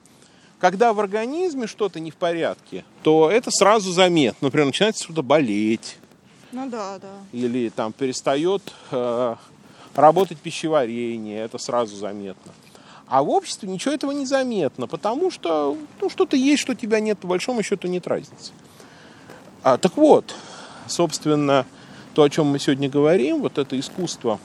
Когда 0.60 0.94
в 0.94 1.00
организме 1.02 1.68
что-то 1.68 2.00
не 2.00 2.10
в 2.10 2.16
порядке, 2.16 2.86
то 3.02 3.30
это 3.30 3.52
сразу 3.52 3.92
заметно. 3.92 4.46
Например, 4.48 4.68
начинает 4.68 4.98
что-то 4.98 5.22
болеть, 5.22 5.98
Ну 6.54 6.70
да, 6.70 7.00
да. 7.00 7.10
или 7.34 7.68
там 7.70 7.92
перестает 7.92 8.62
э, 8.92 9.36
работать 9.96 10.38
пищеварение, 10.38 11.42
это 11.42 11.58
сразу 11.58 11.96
заметно. 11.96 12.52
А 13.08 13.22
в 13.22 13.30
обществе 13.30 13.70
ничего 13.70 13.94
этого 13.94 14.12
не 14.12 14.26
заметно, 14.26 14.88
потому 14.88 15.30
что 15.30 15.78
ну, 16.02 16.10
что-то 16.10 16.36
есть, 16.36 16.62
что 16.62 16.74
тебя 16.74 17.00
нет, 17.00 17.20
по 17.20 17.28
большому 17.28 17.62
счету 17.62 17.88
нет 17.88 18.08
разницы. 18.08 18.52
А, 19.62 19.78
так 19.78 19.98
вот, 19.98 20.34
собственно, 20.88 21.66
то, 22.14 22.24
о 22.24 22.30
чем 22.30 22.48
мы 22.48 22.60
сегодня 22.60 22.90
говорим, 22.90 23.42
вот 23.42 23.58
это 23.58 23.80
искусство 23.80 24.40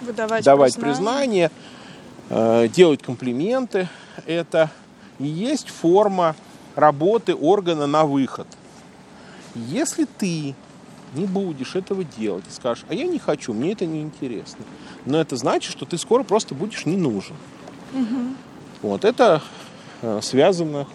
Выдавать 0.00 0.44
давать 0.44 0.74
признание. 0.74 1.48
признание, 1.48 2.64
э, 2.64 2.68
делать 2.68 3.02
комплименты, 3.02 3.88
это 4.26 4.70
и 5.18 5.26
есть 5.26 5.68
форма 5.68 6.34
работы 6.74 7.34
органа 7.34 7.86
на 7.86 8.04
выход. 8.04 8.46
Если 9.54 10.04
ты 10.04 10.54
не 11.14 11.26
будешь 11.26 11.74
этого 11.74 12.04
делать 12.04 12.44
и 12.48 12.52
скажешь, 12.52 12.84
а 12.88 12.94
я 12.94 13.04
не 13.04 13.18
хочу, 13.18 13.52
мне 13.52 13.72
это 13.72 13.86
не 13.86 14.00
интересно, 14.00 14.64
но 15.06 15.20
это 15.20 15.36
значит, 15.36 15.72
что 15.72 15.84
ты 15.84 15.98
скоро 15.98 16.22
просто 16.22 16.54
будешь 16.54 16.86
не 16.86 16.96
нужен. 16.96 17.36
Вот 18.82 19.04
это 19.04 19.42
э, 20.00 20.20
связано 20.22 20.86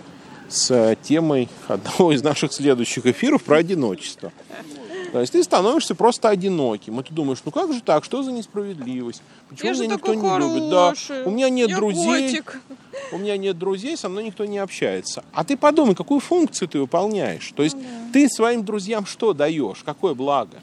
с 0.49 0.71
э, 0.71 0.95
темой 1.01 1.49
одного 1.67 2.11
из 2.11 2.23
наших 2.23 2.53
следующих 2.53 3.05
эфиров 3.05 3.43
про 3.43 3.57
одиночество. 3.57 4.31
То 5.11 5.21
есть 5.21 5.33
ты 5.33 5.43
становишься 5.43 5.95
просто 5.95 6.29
одиноким. 6.29 6.99
И 6.99 7.03
ты 7.03 7.13
думаешь, 7.13 7.39
ну 7.45 7.51
как 7.51 7.73
же 7.73 7.81
так, 7.81 8.03
что 8.03 8.23
за 8.23 8.31
несправедливость? 8.31 9.21
Почему 9.49 9.71
Я 9.71 9.77
меня 9.77 9.95
никто 9.95 10.13
не 10.13 10.37
любит? 10.37 10.69
Да, 10.69 10.93
у 11.25 11.29
меня 11.31 11.49
нет 11.49 11.69
Я 11.69 11.75
друзей, 11.77 12.29
котик. 12.29 12.61
у 13.11 13.17
меня 13.17 13.37
нет 13.37 13.57
друзей, 13.57 13.95
со 13.97 14.09
мной 14.09 14.25
никто 14.25 14.45
не 14.45 14.57
общается. 14.57 15.23
А 15.33 15.43
ты 15.43 15.55
подумай, 15.57 15.95
какую 15.95 16.19
функцию 16.19 16.67
ты 16.67 16.79
выполняешь? 16.79 17.53
То 17.55 17.63
есть 17.63 17.75
Ну 17.75 18.11
ты 18.13 18.27
своим 18.29 18.63
друзьям 18.65 19.05
что 19.05 19.33
даешь? 19.33 19.83
Какое 19.85 20.13
благо? 20.13 20.57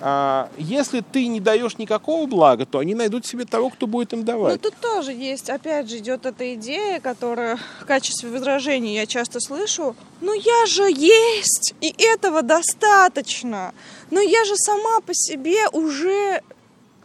А, 0.00 0.50
если 0.58 1.00
ты 1.00 1.26
не 1.26 1.40
даешь 1.40 1.78
никакого 1.78 2.26
блага, 2.26 2.66
то 2.66 2.78
они 2.80 2.94
найдут 2.94 3.24
себе 3.26 3.44
того, 3.44 3.70
кто 3.70 3.86
будет 3.86 4.12
им 4.12 4.20
Ну, 4.20 4.24
давать. 4.26 4.60
тут 4.60 4.74
тоже 4.76 5.12
есть, 5.12 5.48
опять 5.48 5.88
же, 5.88 5.98
идет 5.98 6.26
эта 6.26 6.54
идея, 6.54 7.00
которая 7.00 7.58
в 7.80 7.86
качестве 7.86 8.30
возражения 8.30 8.94
я 8.94 9.06
часто 9.06 9.40
слышу. 9.40 9.96
Ну, 10.20 10.34
я 10.34 10.66
же 10.66 10.82
есть, 10.90 11.74
и 11.80 11.94
этого 11.98 12.42
достаточно. 12.42 13.72
Но 14.10 14.20
я 14.20 14.44
же 14.44 14.56
сама 14.56 15.00
по 15.00 15.14
себе 15.14 15.68
уже 15.72 16.42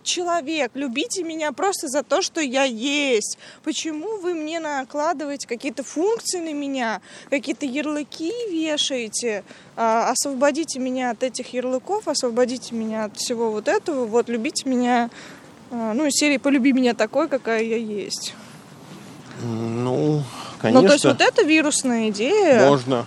человек. 0.03 0.71
Любите 0.73 1.23
меня 1.23 1.51
просто 1.51 1.87
за 1.87 2.03
то, 2.03 2.21
что 2.21 2.41
я 2.41 2.63
есть. 2.63 3.37
Почему 3.63 4.17
вы 4.17 4.33
мне 4.33 4.59
накладываете 4.59 5.47
какие-то 5.47 5.83
функции 5.83 6.39
на 6.39 6.53
меня, 6.53 7.01
какие-то 7.29 7.65
ярлыки 7.65 8.31
вешаете? 8.49 9.43
А, 9.75 10.11
освободите 10.11 10.79
меня 10.79 11.11
от 11.11 11.23
этих 11.23 11.53
ярлыков, 11.53 12.07
освободите 12.07 12.75
меня 12.75 13.05
от 13.05 13.17
всего 13.17 13.51
вот 13.51 13.67
этого. 13.67 14.05
Вот, 14.05 14.29
любите 14.29 14.67
меня 14.67 15.09
а, 15.71 15.93
Ну, 15.93 16.05
из 16.05 16.13
серии 16.13 16.37
«Полюби 16.37 16.73
меня 16.73 16.93
такой, 16.93 17.27
какая 17.27 17.63
я 17.63 17.77
есть». 17.77 18.33
Ну, 19.43 20.23
конечно. 20.61 20.81
Ну, 20.81 20.87
то 20.87 20.93
есть 20.93 21.05
вот 21.05 21.21
эта 21.21 21.43
вирусная 21.43 22.09
идея... 22.09 22.67
можно, 22.69 23.05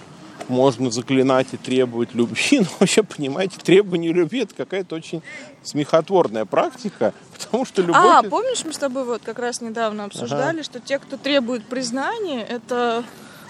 можно 0.49 0.91
заклинать 0.91 1.49
и 1.53 1.57
требовать 1.57 2.15
любви, 2.15 2.61
но 2.61 2.67
вообще, 2.81 3.03
понимаете, 3.03 3.59
требование 3.63 4.13
любви 4.13 4.41
это 4.41 4.55
какая-то 4.55 4.97
очень 4.97 5.23
смехотворная 5.63 6.45
практика, 6.45 7.13
потому 7.39 7.65
что 7.65 7.83
любовь... 7.83 7.97
А, 7.97 8.23
помнишь, 8.23 8.65
мы 8.65 8.73
с 8.73 8.79
тобой 8.79 9.05
вот 9.05 9.23
как 9.23 9.39
раз 9.39 9.61
недавно 9.61 10.05
обсуждали, 10.05 10.63
что 10.63 10.81
те, 10.81 10.99
кто 10.99 11.17
требует 11.17 11.65
признания, 11.65 12.43
это 12.43 13.05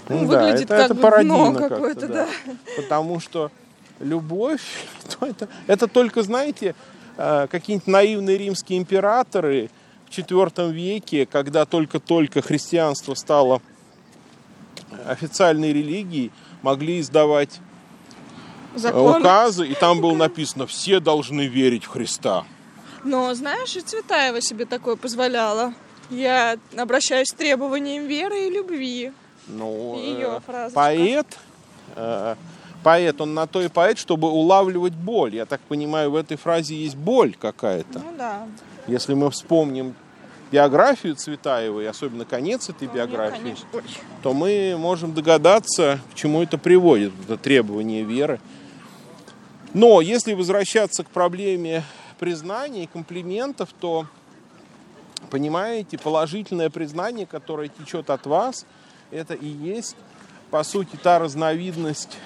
ну, 0.08 0.20
Ну 0.20 0.28
да, 0.28 0.38
выглядит 0.38 0.70
это, 0.70 0.76
как 0.76 0.90
это 0.90 0.94
бы 0.94 1.22
дно 1.24 1.52
какое-то, 1.54 2.08
да. 2.08 2.28
Потому 2.76 3.20
что 3.20 3.50
любовь, 4.00 4.62
то 5.18 5.26
это, 5.26 5.48
это 5.66 5.88
только, 5.88 6.22
знаете, 6.22 6.74
э, 7.16 7.46
какие-нибудь 7.50 7.86
наивные 7.86 8.38
римские 8.38 8.78
императоры 8.78 9.70
в 10.08 10.16
IV 10.16 10.72
веке, 10.72 11.26
когда 11.26 11.64
только-только 11.64 12.42
христианство 12.42 13.14
стало 13.14 13.62
официальной 15.06 15.72
религией, 15.72 16.30
могли 16.64 17.00
издавать 17.00 17.60
э, 18.74 18.78
Закон. 18.78 19.20
указы, 19.20 19.66
и 19.68 19.74
там 19.74 20.00
было 20.00 20.14
написано 20.14 20.66
«все 20.66 20.98
должны 20.98 21.46
верить 21.46 21.84
в 21.84 21.88
Христа». 21.88 22.44
Но, 23.04 23.34
знаешь, 23.34 23.76
и 23.76 23.80
Цветаева 23.80 24.40
себе 24.40 24.64
такое 24.64 24.96
позволяла. 24.96 25.74
Я 26.08 26.56
обращаюсь 26.76 27.28
с 27.28 27.34
требованием 27.34 28.06
веры 28.06 28.46
и 28.46 28.50
любви. 28.50 29.12
Ну, 29.46 29.98
Её 29.98 30.40
э, 30.46 30.70
поэт, 30.72 31.26
э, 31.96 32.34
поэт, 32.82 33.20
он 33.20 33.34
на 33.34 33.46
то 33.46 33.60
и 33.60 33.68
поэт, 33.68 33.98
чтобы 33.98 34.30
улавливать 34.30 34.94
боль. 34.94 35.34
Я 35.34 35.44
так 35.44 35.60
понимаю, 35.60 36.10
в 36.10 36.16
этой 36.16 36.38
фразе 36.38 36.74
есть 36.74 36.96
боль 36.96 37.34
какая-то. 37.38 37.98
Ну 37.98 38.14
да. 38.16 38.46
Если 38.86 39.12
мы 39.12 39.30
вспомним 39.30 39.94
биографию 40.50 41.16
Цветаевой, 41.16 41.88
особенно 41.88 42.24
конец 42.24 42.68
этой 42.68 42.88
Вполне, 42.88 43.06
биографии, 43.06 43.40
конечно. 43.40 43.66
То 44.22 44.32
мы 44.32 44.76
можем 44.78 45.14
догадаться, 45.14 46.00
к 46.12 46.14
чему 46.14 46.42
это 46.42 46.58
приводит, 46.58 47.12
это 47.24 47.36
требование 47.36 48.02
веры. 48.02 48.40
Но 49.72 50.00
если 50.00 50.34
возвращаться 50.34 51.04
к 51.04 51.08
проблеме 51.10 51.82
признания 52.18 52.84
и 52.84 52.86
комплиментов, 52.86 53.70
то 53.80 54.06
Понимаете, 55.30 55.98
положительное 55.98 56.70
признание, 56.70 57.26
которое 57.26 57.68
течет 57.68 58.10
от 58.10 58.26
вас, 58.26 58.66
это 59.10 59.34
и 59.34 59.48
есть, 59.48 59.96
по 60.50 60.62
сути, 60.62 60.96
та 60.96 61.18
разновидность 61.18 62.16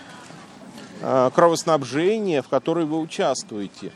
э, 1.00 1.31
кровоснабжения, 1.35 2.42
в 2.42 2.48
которой 2.48 2.85
вы 2.85 3.00
участвуете. 3.00 3.92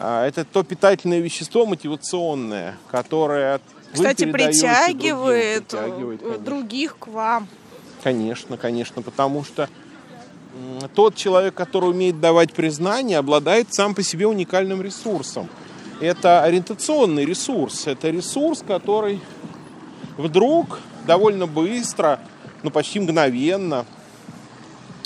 Э, 0.00 0.24
это 0.26 0.44
то 0.44 0.62
питательное 0.62 1.20
вещество 1.20 1.66
мотивационное, 1.66 2.76
которое 2.90 3.60
Кстати, 3.92 4.24
притягивает, 4.30 5.68
другим, 5.68 6.18
притягивает 6.18 6.44
других 6.44 6.96
к 6.98 7.06
вам. 7.08 7.48
Конечно, 8.02 8.56
конечно, 8.56 9.02
потому 9.02 9.44
что 9.44 9.68
тот 10.94 11.14
человек, 11.14 11.54
который 11.54 11.90
умеет 11.90 12.20
давать 12.20 12.52
признание, 12.54 13.18
обладает 13.18 13.72
сам 13.72 13.94
по 13.94 14.02
себе 14.02 14.26
уникальным 14.26 14.82
ресурсом. 14.82 15.48
Это 16.00 16.42
ориентационный 16.42 17.24
ресурс. 17.24 17.86
Это 17.86 18.08
ресурс, 18.08 18.64
который 18.66 19.20
вдруг 20.16 20.80
довольно 21.06 21.46
быстро, 21.46 22.20
ну 22.62 22.70
почти 22.70 23.00
мгновенно 23.00 23.84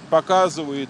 показывает 0.09 0.89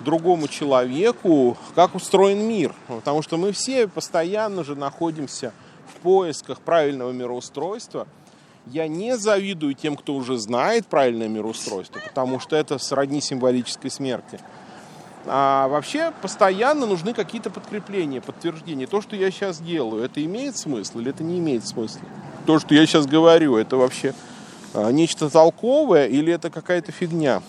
другому 0.00 0.48
человеку, 0.48 1.56
как 1.74 1.94
устроен 1.94 2.40
мир. 2.40 2.74
Потому 2.86 3.22
что 3.22 3.36
мы 3.36 3.52
все 3.52 3.88
постоянно 3.88 4.64
же 4.64 4.74
находимся 4.76 5.52
в 5.94 6.00
поисках 6.00 6.60
правильного 6.60 7.12
мироустройства– 7.12 8.06
я 8.72 8.86
не 8.86 9.16
завидую 9.16 9.74
тем, 9.74 9.96
кто 9.96 10.14
уже 10.14 10.36
знает 10.36 10.86
правильное 10.86 11.28
мироустройство, 11.28 12.00
потому 12.00 12.40
что 12.40 12.56
это 12.56 12.78
сродни 12.78 13.20
символической 13.20 13.90
смерти. 13.90 14.38
А 15.26 15.68
вообще 15.68 16.12
постоянно 16.22 16.86
нужны 16.86 17.12
какие-то 17.12 17.50
подкрепления, 17.50 18.20
подтверждения. 18.20 18.86
То, 18.86 19.02
что 19.02 19.16
я 19.16 19.30
сейчас 19.30 19.58
делаю, 19.60 20.04
это 20.04 20.24
имеет 20.24 20.56
смысл 20.56 21.00
или 21.00 21.10
это 21.10 21.22
не 21.22 21.38
имеет 21.38 21.66
смысла? 21.66 22.00
То, 22.46 22.58
что 22.58 22.74
я 22.74 22.86
сейчас 22.86 23.06
говорю, 23.06 23.56
это 23.56 23.76
вообще 23.76 24.14
а, 24.74 24.90
нечто 24.90 25.28
толковое 25.28 26.06
или 26.06 26.32
это 26.32 26.50
какая-то 26.50 26.92
фигня? 26.92 27.42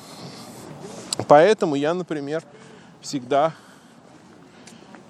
Поэтому 1.27 1.75
я, 1.75 1.93
например, 1.93 2.43
всегда 3.01 3.53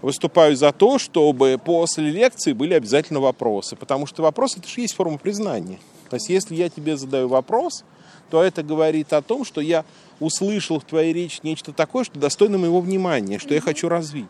выступаю 0.01 0.55
за 0.55 0.71
то, 0.71 0.97
чтобы 0.97 1.59
после 1.63 2.09
лекции 2.09 2.53
были 2.53 2.73
обязательно 2.73 3.19
вопросы, 3.19 3.75
потому 3.75 4.05
что 4.05 4.23
вопрос 4.23 4.57
это 4.57 4.67
же 4.67 4.81
есть 4.81 4.95
форма 4.95 5.17
признания. 5.17 5.79
То 6.09 6.15
есть 6.15 6.29
если 6.29 6.55
я 6.55 6.69
тебе 6.69 6.97
задаю 6.97 7.27
вопрос, 7.27 7.83
то 8.29 8.41
это 8.41 8.63
говорит 8.63 9.11
о 9.13 9.21
том, 9.21 9.43
что 9.43 9.61
я 9.61 9.85
услышал 10.19 10.79
в 10.79 10.83
твоей 10.83 11.13
речи 11.13 11.39
нечто 11.43 11.73
такое, 11.73 12.03
что 12.03 12.19
достойно 12.19 12.57
моего 12.57 12.79
внимания, 12.79 13.39
что 13.39 13.53
я 13.53 13.61
хочу 13.61 13.89
развить. 13.89 14.27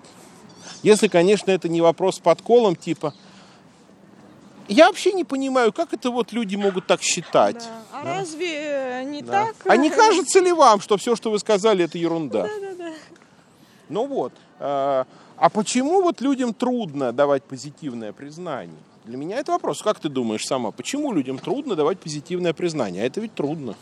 Если, 0.83 1.07
конечно, 1.07 1.51
это 1.51 1.67
не 1.67 1.81
вопрос 1.81 2.15
с 2.15 2.19
подколом, 2.19 2.75
типа, 2.75 3.13
я 4.69 4.87
вообще 4.87 5.13
не 5.13 5.23
понимаю, 5.23 5.73
как 5.73 5.93
это 5.93 6.11
вот 6.11 6.31
люди 6.31 6.55
могут 6.55 6.87
так 6.87 7.01
считать. 7.01 7.57
Да. 7.57 7.99
А 7.99 8.03
да? 8.03 8.13
разве 8.19 9.03
не 9.05 9.21
да. 9.21 9.45
так? 9.45 9.55
А 9.65 9.75
не 9.75 9.89
кажется 9.89 10.39
ли 10.39 10.51
вам, 10.51 10.79
что 10.79 10.97
все, 10.97 11.15
что 11.15 11.31
вы 11.31 11.39
сказали, 11.39 11.85
это 11.85 11.97
ерунда? 11.97 12.43
Да, 12.43 12.49
да, 12.61 12.75
да. 12.75 12.93
Ну 13.89 14.05
вот. 14.05 14.33
А, 14.59 15.05
а 15.37 15.49
почему 15.49 16.01
вот 16.01 16.21
людям 16.21 16.53
трудно 16.53 17.11
давать 17.11 17.43
позитивное 17.43 18.13
признание? 18.13 18.77
Для 19.05 19.17
меня 19.17 19.37
это 19.37 19.53
вопрос. 19.53 19.81
Как 19.81 19.99
ты 19.99 20.07
думаешь 20.07 20.45
сама, 20.45 20.71
почему 20.71 21.11
людям 21.11 21.39
трудно 21.39 21.75
давать 21.75 21.99
позитивное 21.99 22.53
признание? 22.53 23.03
А 23.03 23.05
это 23.07 23.19
ведь 23.21 23.33
трудно. 23.33 23.75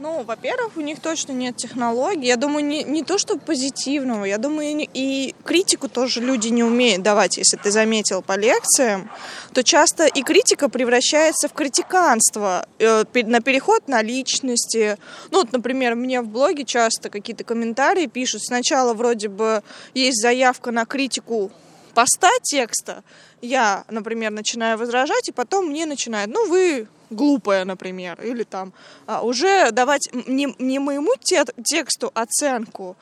Ну, 0.00 0.24
во-первых, 0.24 0.76
у 0.76 0.80
них 0.80 1.00
точно 1.00 1.30
нет 1.32 1.56
технологий. 1.56 2.26
Я 2.26 2.36
думаю, 2.36 2.64
не, 2.64 2.82
не 2.82 3.04
то, 3.04 3.16
что 3.16 3.38
позитивного, 3.38 4.24
я 4.24 4.38
думаю, 4.38 4.88
и 4.92 5.34
критику 5.44 5.88
тоже 5.88 6.20
люди 6.20 6.48
не 6.48 6.64
умеют 6.64 7.02
давать, 7.02 7.36
если 7.36 7.56
ты 7.56 7.70
заметил 7.70 8.20
по 8.20 8.36
лекциям, 8.36 9.08
то 9.52 9.62
часто 9.62 10.06
и 10.06 10.22
критика 10.22 10.68
превращается 10.68 11.48
в 11.48 11.52
критиканство, 11.52 12.66
э, 12.80 13.04
на 13.22 13.40
переход 13.40 13.86
на 13.86 14.02
личности. 14.02 14.98
Ну, 15.30 15.38
вот, 15.38 15.52
например, 15.52 15.94
мне 15.94 16.20
в 16.22 16.26
блоге 16.26 16.64
часто 16.64 17.08
какие-то 17.08 17.44
комментарии 17.44 18.06
пишут. 18.06 18.42
Сначала 18.42 18.94
вроде 18.94 19.28
бы 19.28 19.62
есть 19.94 20.20
заявка 20.20 20.72
на 20.72 20.86
критику 20.86 21.52
поста 21.94 22.30
текста 22.42 23.02
я, 23.40 23.84
например, 23.88 24.30
начинаю 24.30 24.78
возражать, 24.78 25.28
и 25.28 25.32
потом 25.32 25.66
мне 25.66 25.86
начинает, 25.86 26.28
ну 26.28 26.48
вы 26.48 26.88
глупая, 27.10 27.64
например, 27.64 28.20
или 28.22 28.42
там 28.42 28.72
а, 29.06 29.22
уже 29.22 29.70
давать 29.70 30.08
не, 30.12 30.54
не 30.58 30.78
моему 30.78 31.12
те, 31.20 31.44
тексту 31.64 32.10
оценку, 32.14 32.96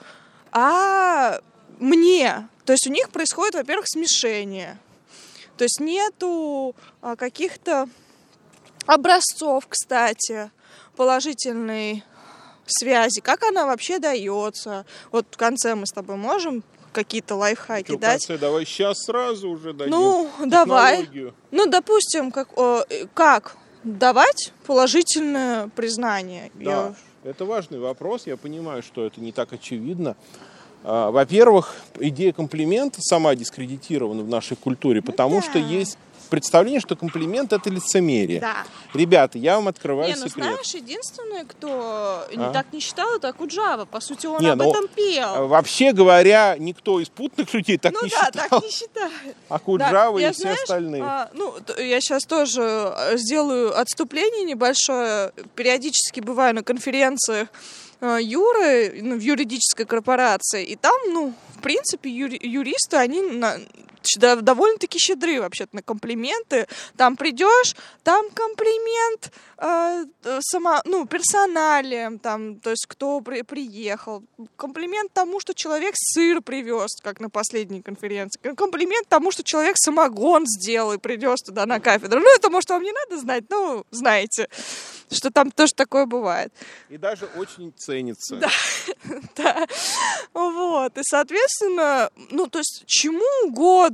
а 0.51 1.41
мне. 1.79 2.49
То 2.65 2.73
есть 2.73 2.87
у 2.87 2.91
них 2.91 3.11
происходит, 3.11 3.55
во-первых, 3.55 3.87
смешение. 3.89 4.79
То 5.57 5.65
есть 5.65 5.81
нету 5.81 6.75
а, 7.01 7.17
каких-то 7.17 7.89
образцов, 8.87 9.67
кстати, 9.69 10.51
положительной 10.97 12.05
связи, 12.67 13.21
как 13.21 13.43
она 13.43 13.67
вообще 13.67 13.99
дается. 13.99 14.85
Вот 15.11 15.27
в 15.31 15.37
конце 15.37 15.75
мы 15.75 15.87
с 15.87 15.93
тобой 15.93 16.17
можем 16.17 16.63
какие-то 16.93 17.35
лайфхаки 17.37 17.97
дать. 17.97 18.27
Давай 18.41 18.65
сейчас 18.65 19.05
сразу 19.05 19.51
уже 19.51 19.73
дадим 19.73 19.91
Ну, 19.91 20.31
давай. 20.47 21.09
Ну, 21.51 21.67
допустим, 21.67 22.31
как, 22.31 22.57
о, 22.59 22.85
как 23.15 23.57
давать 23.85 24.53
положительное 24.67 25.69
признание. 25.69 26.51
Да, 26.55 26.95
я... 27.25 27.31
это 27.31 27.45
важный 27.45 27.79
вопрос. 27.79 28.27
Я 28.27 28.37
понимаю, 28.37 28.83
что 28.83 29.05
это 29.05 29.21
не 29.21 29.33
так 29.33 29.53
очевидно. 29.53 30.17
А, 30.85 31.11
во-первых, 31.11 31.77
идея 31.99 32.33
комплимента 32.33 33.01
сама 33.01 33.35
дискредитирована 33.35 34.23
в 34.23 34.29
нашей 34.29 34.57
культуре, 34.57 35.01
ну 35.01 35.11
потому 35.11 35.37
да. 35.37 35.43
что 35.43 35.59
есть 35.59 35.99
представление, 36.33 36.81
что 36.81 36.97
комплимент 36.97 37.53
это 37.53 37.69
лицемерие. 37.69 38.41
Да. 38.41 38.65
Ребята, 38.95 39.37
я 39.37 39.57
вам 39.57 39.69
открываю 39.69 40.09
не, 40.09 40.15
ну, 40.19 40.29
секрет. 40.29 40.47
знаешь, 40.47 40.75
единственное, 40.75 41.45
кто 41.45 42.27
а? 42.35 42.51
так 42.55 42.73
не 42.73 42.81
считал, 42.81 43.17
это 43.17 43.29
Акуджава. 43.29 43.85
По 43.85 44.01
сути, 44.01 44.25
он 44.25 44.41
не, 44.41 44.49
об 44.49 44.59
ну, 44.59 44.71
этом 44.71 44.89
пел. 44.89 45.47
Вообще 45.47 45.93
говоря, 45.93 46.57
никто 46.59 47.01
из 47.01 47.11
путных 47.11 47.53
людей 47.53 47.77
так 47.77 47.93
ну, 47.93 48.05
не 48.05 48.09
да, 48.09 48.25
считал. 48.25 48.49
так 48.49 48.63
не 48.63 48.71
считает. 48.71 49.13
Акуджава 49.51 50.19
да, 50.19 50.29
и 50.29 50.33
все 50.33 50.43
знаешь, 50.43 50.59
остальные. 50.63 51.03
А, 51.03 51.31
ну, 51.35 51.55
я 51.77 52.01
сейчас 52.01 52.23
тоже 52.23 52.63
э, 52.63 53.19
сделаю 53.19 53.79
отступление 53.79 54.45
небольшое. 54.45 55.33
Периодически 55.55 56.21
бываю 56.21 56.55
на 56.55 56.63
конференциях 56.63 57.49
э, 58.01 58.19
Юры 58.23 59.01
ну, 59.03 59.17
в 59.17 59.21
юридической 59.21 59.85
корпорации, 59.85 60.65
и 60.65 60.77
там, 60.77 60.99
ну, 61.13 61.35
в 61.57 61.61
принципе, 61.61 62.09
юри, 62.09 62.41
юристы, 62.43 62.97
они 62.97 63.21
на, 63.21 63.59
довольно-таки 64.19 64.99
щедры 64.99 65.41
вообще-то 65.41 65.77
на 65.77 65.83
комплименты. 65.83 66.67
Там 66.97 67.17
придешь, 67.17 67.75
там 68.03 68.31
комплимент 68.31 69.33
э, 69.59 70.05
сама, 70.41 70.83
ну, 70.85 71.07
персоналием, 71.07 72.19
там, 72.19 72.61
то 72.61 72.71
есть 72.71 72.87
кто 72.87 73.21
при, 73.21 73.43
приехал. 73.43 74.23
Комплимент 74.57 75.13
тому, 75.13 75.41
что 75.41 75.55
человек 75.55 75.95
сыр 75.97 76.43
привез, 76.43 76.91
как 77.03 77.21
на 77.21 77.31
последней 77.31 77.83
конференции. 77.83 78.41
Комплимент 78.55 79.09
тому, 79.09 79.31
что 79.31 79.43
человек 79.43 79.77
самогон 79.77 80.45
сделал 80.47 80.93
и 80.93 80.99
привез 80.99 81.41
туда 81.43 81.67
на 81.67 81.81
кафедру. 81.81 82.21
Ну, 82.21 82.35
это, 82.35 82.51
может, 82.51 82.71
вам 82.71 82.83
не 82.83 82.93
надо 82.93 83.21
знать, 83.21 83.45
ну, 83.51 83.85
знаете, 83.91 84.49
что 85.11 85.31
там 85.31 85.51
тоже 85.51 85.73
такое 85.75 86.07
бывает. 86.07 86.53
И 86.89 86.97
даже 86.97 87.27
очень 87.37 87.73
ценится. 87.77 88.37
Да, 88.37 88.51
да. 89.37 89.67
Вот. 90.33 90.97
И, 90.99 91.01
соответственно, 91.03 92.11
ну, 92.31 92.47
то 92.47 92.59
есть 92.59 92.85
чему 92.87 93.25
угодно 93.47 93.92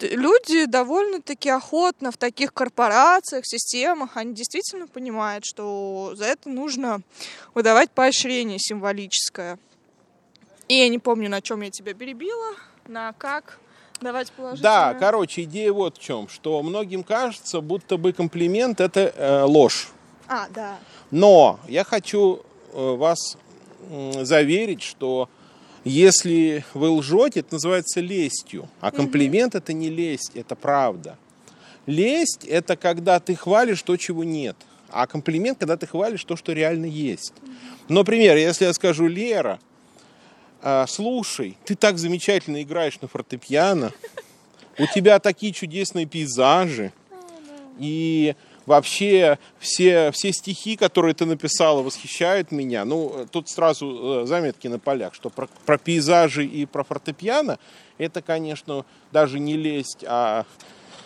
люди 0.00 0.66
довольно-таки 0.66 1.48
охотно 1.50 2.10
в 2.10 2.16
таких 2.16 2.52
корпорациях, 2.52 3.46
системах, 3.46 4.16
они 4.16 4.34
действительно 4.34 4.86
понимают, 4.86 5.44
что 5.44 6.12
за 6.14 6.26
это 6.26 6.48
нужно 6.48 7.00
выдавать 7.54 7.90
поощрение 7.90 8.58
символическое. 8.58 9.58
И 10.68 10.74
я 10.74 10.88
не 10.88 10.98
помню, 10.98 11.28
на 11.28 11.40
чем 11.42 11.60
я 11.60 11.70
тебя 11.70 11.94
перебила, 11.94 12.54
на 12.86 13.12
как 13.12 13.58
давать 14.00 14.32
положительное. 14.32 14.70
Да, 14.70 14.94
короче, 14.94 15.42
идея 15.44 15.72
вот 15.72 15.98
в 15.98 16.00
чем, 16.00 16.28
что 16.28 16.62
многим 16.62 17.04
кажется, 17.04 17.60
будто 17.60 17.96
бы 17.96 18.12
комплимент 18.12 18.80
это 18.80 19.00
э, 19.00 19.42
ложь. 19.42 19.88
А, 20.26 20.48
да. 20.48 20.78
Но 21.10 21.60
я 21.68 21.84
хочу 21.84 22.42
э, 22.72 22.94
вас 22.96 23.36
заверить, 24.22 24.82
что 24.82 25.28
если 25.84 26.64
вы 26.72 26.88
лжете, 26.88 27.40
это 27.40 27.54
называется 27.54 28.00
лестью. 28.00 28.68
А 28.80 28.90
комплимент 28.90 29.54
это 29.54 29.72
не 29.72 29.90
лесть, 29.90 30.32
это 30.34 30.54
правда. 30.56 31.16
Лесть 31.86 32.44
это 32.44 32.76
когда 32.76 33.20
ты 33.20 33.34
хвалишь 33.34 33.82
то, 33.82 33.96
чего 33.96 34.24
нет. 34.24 34.56
А 34.90 35.06
комплимент, 35.06 35.58
когда 35.58 35.76
ты 35.76 35.86
хвалишь 35.86 36.24
то, 36.24 36.36
что 36.36 36.52
реально 36.52 36.86
есть. 36.86 37.34
Например, 37.88 38.36
если 38.36 38.64
я 38.64 38.72
скажу, 38.72 39.06
Лера, 39.06 39.60
а, 40.62 40.86
слушай, 40.86 41.58
ты 41.64 41.74
так 41.74 41.98
замечательно 41.98 42.62
играешь 42.62 42.98
на 43.02 43.08
фортепиано, 43.08 43.92
у 44.78 44.86
тебя 44.86 45.18
такие 45.18 45.52
чудесные 45.52 46.06
пейзажи, 46.06 46.92
и 47.78 48.34
вообще 48.66 49.38
все, 49.58 50.10
все 50.12 50.32
стихи, 50.32 50.76
которые 50.76 51.14
ты 51.14 51.24
написала, 51.26 51.82
восхищают 51.82 52.50
меня. 52.52 52.84
Ну, 52.84 53.26
тут 53.30 53.48
сразу 53.48 54.22
э, 54.22 54.26
заметки 54.26 54.68
на 54.68 54.78
полях, 54.78 55.14
что 55.14 55.30
про, 55.30 55.48
про 55.66 55.78
пейзажи 55.78 56.44
и 56.44 56.66
про 56.66 56.84
фортепиано, 56.84 57.58
это, 57.98 58.22
конечно, 58.22 58.84
даже 59.12 59.38
не 59.38 59.56
лесть, 59.56 60.04
а 60.06 60.44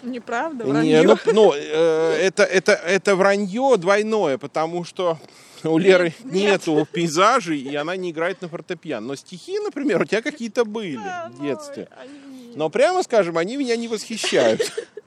Неправда, 0.03 0.65
Не, 0.65 0.71
вранье. 0.71 1.03
ну, 1.03 1.17
ну, 1.33 1.53
э, 1.57 2.19
это, 2.23 2.45
это, 2.45 2.73
это 2.73 3.17
вранье 3.17 3.77
двойное, 3.77 4.39
потому 4.39 4.85
что 4.85 5.19
у 5.65 5.77
Леры 5.77 6.15
Нет, 6.23 6.33
нет. 6.35 6.35
нету 6.67 6.87
пейзажей, 6.93 7.59
и 7.59 7.75
она 7.75 7.97
не 7.97 8.13
играет 8.13 8.41
на 8.41 8.49
фортепиано. 8.49 9.09
Но 9.09 9.17
стихи, 9.17 9.59
например, 9.59 10.01
у 10.03 10.05
тебя 10.05 10.23
какие-то 10.23 10.65
были 10.65 10.95
Да, 10.99 11.33
в 11.35 11.43
детстве. 11.43 11.89
они- 12.01 12.53
Но 12.55 12.71
прямо 12.71 13.03
скажем, 13.03 13.37
они 13.39 13.57
меня 13.57 13.75
не 13.75 13.89
восхищают. 13.89 14.61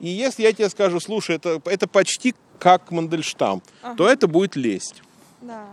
И 0.00 0.08
если 0.08 0.42
я 0.42 0.52
тебе 0.52 0.68
скажу, 0.68 1.00
слушай, 1.00 1.36
это, 1.36 1.60
это 1.64 1.86
почти 1.86 2.34
как 2.58 2.90
Мандельштам, 2.90 3.62
то 3.96 4.08
это 4.08 4.26
будет 4.26 4.56
лесть. 4.56 5.02
Да. 5.40 5.66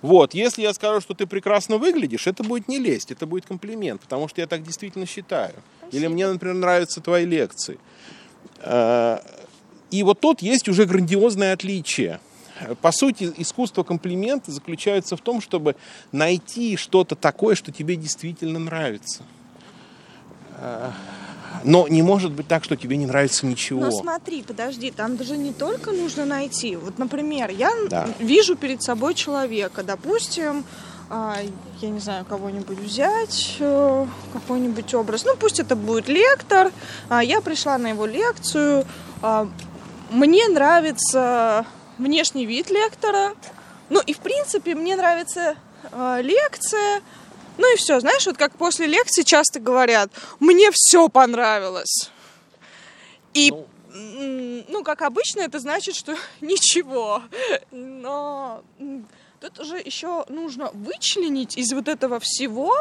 Вот, 0.00 0.34
если 0.34 0.62
я 0.62 0.72
скажу, 0.74 1.00
что 1.00 1.14
ты 1.14 1.26
прекрасно 1.26 1.76
выглядишь, 1.78 2.26
это 2.26 2.44
будет 2.44 2.68
не 2.68 2.78
лесть, 2.78 3.10
это 3.10 3.26
будет 3.26 3.46
комплимент, 3.46 4.00
потому 4.00 4.28
что 4.28 4.40
я 4.40 4.46
так 4.46 4.62
действительно 4.62 5.06
считаю. 5.06 5.54
Или 5.90 6.06
мне, 6.06 6.28
например, 6.28 6.54
нравятся 6.54 7.00
твои 7.00 7.24
лекции. 7.26 7.78
Э, 8.58 9.18
И 9.90 10.02
вот 10.02 10.20
тут 10.20 10.42
есть 10.42 10.68
уже 10.68 10.84
грандиозное 10.84 11.52
отличие. 11.54 12.20
По 12.82 12.92
сути, 12.92 13.32
искусство 13.38 13.84
комплимента 13.84 14.50
заключается 14.52 15.16
в 15.16 15.20
том, 15.20 15.40
чтобы 15.40 15.76
найти 16.12 16.76
что-то 16.76 17.14
такое, 17.14 17.54
что 17.54 17.72
тебе 17.72 17.96
действительно 17.96 18.58
нравится. 18.58 19.22
Э, 21.54 21.58
Но 21.64 21.88
не 21.88 22.02
может 22.02 22.32
быть 22.32 22.46
так, 22.48 22.64
что 22.64 22.76
тебе 22.76 22.96
не 22.96 23.06
нравится 23.06 23.46
ничего. 23.46 23.80
Но 23.80 23.90
смотри, 23.90 24.42
подожди, 24.42 24.90
там 24.90 25.16
даже 25.16 25.36
не 25.36 25.52
только 25.52 25.92
нужно 25.92 26.24
найти. 26.24 26.76
Вот, 26.76 26.98
например, 26.98 27.50
я 27.50 27.70
Да. 27.88 28.08
вижу 28.18 28.56
перед 28.56 28.82
собой 28.82 29.14
человека, 29.14 29.82
допустим, 29.82 30.64
а, 31.10 31.36
я 31.80 31.88
не 31.88 32.00
знаю, 32.00 32.24
кого-нибудь 32.26 32.78
взять, 32.78 33.56
э, 33.60 34.06
какой-нибудь 34.34 34.92
образ. 34.94 35.24
Ну, 35.24 35.36
пусть 35.36 35.58
это 35.58 35.74
будет 35.74 36.06
лектор. 36.08 36.70
А, 37.08 37.24
Я 37.24 37.40
пришла 37.40 37.78
на 37.78 37.88
его 37.88 38.04
лекцию. 38.06 38.84
а, 39.22 39.48
Мне 40.10 40.48
нравится 40.48 41.64
внешний 41.98 42.46
вид 42.46 42.70
лектора. 42.70 43.32
Ну, 43.90 44.00
и, 44.00 44.12
в 44.12 44.18
принципе, 44.18 44.74
мне 44.74 44.96
нравится 44.96 45.56
а, 45.92 46.20
лекция. 46.20 47.00
Ну 47.58 47.74
и 47.74 47.76
все, 47.76 48.00
знаешь, 48.00 48.24
вот 48.26 48.36
как 48.38 48.56
после 48.56 48.86
лекции 48.86 49.22
часто 49.22 49.60
говорят, 49.60 50.10
мне 50.40 50.70
все 50.72 51.08
понравилось. 51.08 52.10
И, 53.34 53.50
Ну. 53.50 54.64
ну, 54.68 54.84
как 54.84 55.02
обычно, 55.02 55.40
это 55.40 55.58
значит, 55.58 55.94
что 55.96 56.16
ничего. 56.40 57.22
Но 57.70 58.62
тут 59.40 59.58
уже 59.60 59.76
еще 59.78 60.24
нужно 60.28 60.70
вычленить 60.72 61.58
из 61.58 61.72
вот 61.72 61.88
этого 61.88 62.20
всего 62.20 62.72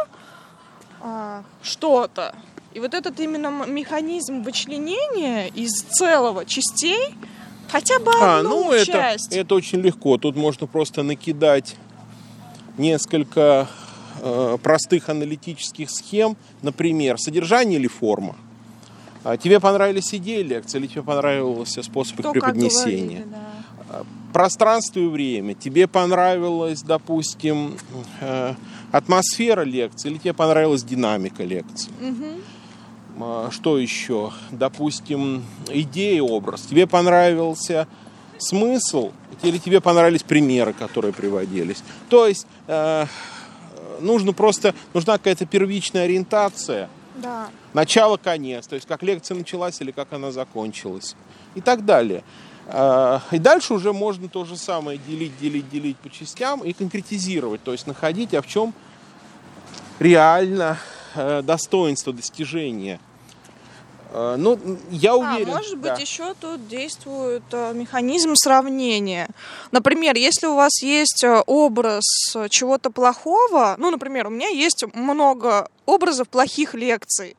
а, 1.02 1.44
что-то. 1.62 2.36
И 2.74 2.80
вот 2.80 2.94
этот 2.94 3.20
именно 3.20 3.50
механизм 3.66 4.44
вычленения 4.44 5.48
из 5.48 5.72
целого 5.82 6.46
частей, 6.46 7.16
хотя 7.72 7.98
бы 8.00 8.12
А, 8.22 8.40
одну 8.40 8.66
ну 8.66 8.72
это, 8.74 8.86
часть. 8.86 9.34
это 9.36 9.56
очень 9.56 9.82
легко. 9.82 10.18
Тут 10.18 10.36
можно 10.36 10.68
просто 10.68 11.02
накидать 11.02 11.76
несколько 12.78 13.68
простых 14.64 15.10
аналитических 15.10 15.90
схем. 15.90 16.38
Например, 16.62 17.18
содержание 17.18 17.80
или 17.80 17.88
форма. 17.88 18.36
А 19.24 19.36
тебе 19.36 19.60
понравились 19.60 20.14
идеи 20.14 20.42
лекции 20.42 20.78
или 20.80 20.88
тебе 20.88 21.04
понравился 21.04 21.84
способ 21.84 22.20
их 22.20 22.32
преподнесения? 22.32 23.26
говорили, 23.26 23.28
да. 23.90 24.04
Пространство 24.34 25.00
и 25.00 25.08
время. 25.08 25.54
Тебе 25.54 25.88
понравилась, 25.88 26.82
допустим, 26.82 27.78
э, 28.22 28.54
атмосфера 28.92 29.62
лекции 29.64 30.10
или 30.10 30.18
тебе 30.18 30.34
понравилась 30.34 30.84
динамика 30.84 31.44
лекции? 31.44 31.92
А, 33.20 33.50
Что 33.52 33.78
еще? 33.78 34.32
Допустим, 34.52 35.44
идея, 35.70 36.22
образ. 36.22 36.62
Тебе 36.62 36.88
понравился 36.88 37.88
смысл 38.38 39.12
или 39.42 39.58
тебе 39.58 39.82
понравились 39.82 40.24
примеры, 40.24 40.74
которые 40.74 41.14
приводились? 41.14 41.84
То 42.10 42.28
есть 42.28 42.46
э, 42.68 43.06
нужно 44.00 44.34
просто 44.34 44.74
нужна 44.94 45.18
какая-то 45.18 45.46
первичная 45.46 46.04
ориентация, 46.06 46.90
Да. 47.16 47.50
начало, 47.74 48.18
конец, 48.18 48.68
то 48.68 48.76
есть 48.76 48.88
как 48.88 49.04
лекция 49.04 49.36
началась 49.38 49.82
или 49.82 49.92
как 49.92 50.14
она 50.14 50.32
закончилась 50.32 51.16
и 51.56 51.62
так 51.62 51.86
далее. 51.86 52.24
Э, 52.68 53.20
И 53.32 53.40
дальше 53.40 53.74
уже 53.74 53.94
можно 53.94 54.28
то 54.30 54.46
же 54.46 54.58
самое 54.58 55.00
делить, 55.08 55.38
делить, 55.40 55.70
делить 55.70 55.98
по 55.98 56.10
частям 56.10 56.62
и 56.62 56.74
конкретизировать, 56.74 57.64
то 57.64 57.72
есть 57.72 57.88
находить, 57.88 58.34
а 58.34 58.42
в 58.42 58.48
чем 58.48 58.74
реально 60.00 60.78
э, 61.16 61.42
достоинство 61.42 62.14
достижения. 62.14 63.00
Э, 64.12 64.36
Ну, 64.38 64.60
я 64.90 65.16
уверен. 65.16 65.50
А, 65.50 65.56
может 65.56 65.78
быть, 65.78 65.94
да. 65.94 65.96
еще 65.96 66.34
тут 66.40 66.68
действует 66.68 67.44
э, 67.52 67.74
механизм 67.74 68.36
сравнения. 68.36 69.28
Например, 69.72 70.16
если 70.16 70.48
у 70.48 70.56
вас 70.56 70.82
есть 70.82 71.24
э, 71.24 71.42
образ 71.46 72.04
чего-то 72.50 72.90
плохого, 72.90 73.76
ну, 73.78 73.92
например, 73.92 74.28
у 74.28 74.30
меня 74.30 74.50
есть 74.50 74.84
много 74.94 75.70
образов 75.86 76.30
плохих 76.30 76.74
лекций. 76.74 77.36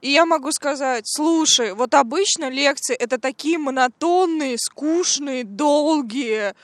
И 0.00 0.10
я 0.10 0.24
могу 0.24 0.50
сказать, 0.52 1.04
слушай, 1.06 1.74
вот 1.74 1.92
обычно 1.94 2.48
лекции 2.48 2.96
это 2.96 3.18
такие 3.18 3.58
монотонные, 3.58 4.56
скучные, 4.58 5.44
долгие, 5.44 6.54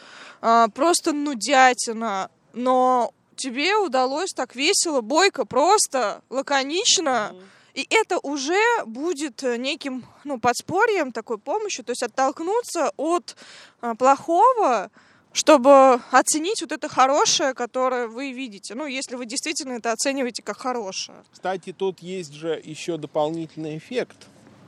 просто 0.75 1.13
нудятина. 1.13 2.31
Но 2.55 3.13
тебе 3.37 3.77
удалось 3.77 4.33
так 4.33 4.57
весело, 4.57 5.03
бойко, 5.03 5.45
просто, 5.45 6.23
лаконично. 6.31 7.35
И 7.77 7.87
это 7.91 8.19
уже 8.23 8.59
будет 8.87 9.43
э, 9.45 9.59
неким 9.59 10.07
ну, 10.25 10.41
подспорьем, 10.41 11.13
такой 11.13 11.37
помощью, 11.37 11.85
то 11.85 11.91
есть 11.91 12.03
оттолкнуться 12.03 12.91
от 12.97 13.37
а, 13.83 13.95
плохого, 13.95 14.91
чтобы 15.35 16.01
оценить 16.11 16.63
вот 16.63 16.73
это 16.73 16.89
хорошее, 16.89 17.53
которое 17.53 18.09
вы 18.09 18.33
видите. 18.33 18.75
Ну, 18.75 18.87
если 18.87 19.17
вы 19.17 19.27
действительно 19.27 19.75
это 19.75 19.93
оцениваете 19.93 20.43
как 20.43 20.57
хорошее. 20.57 21.19
Кстати, 21.31 21.75
тут 21.75 22.01
есть 22.01 22.33
же 22.33 22.59
еще 22.65 22.97
дополнительный 22.97 23.77
эффект, 23.77 24.17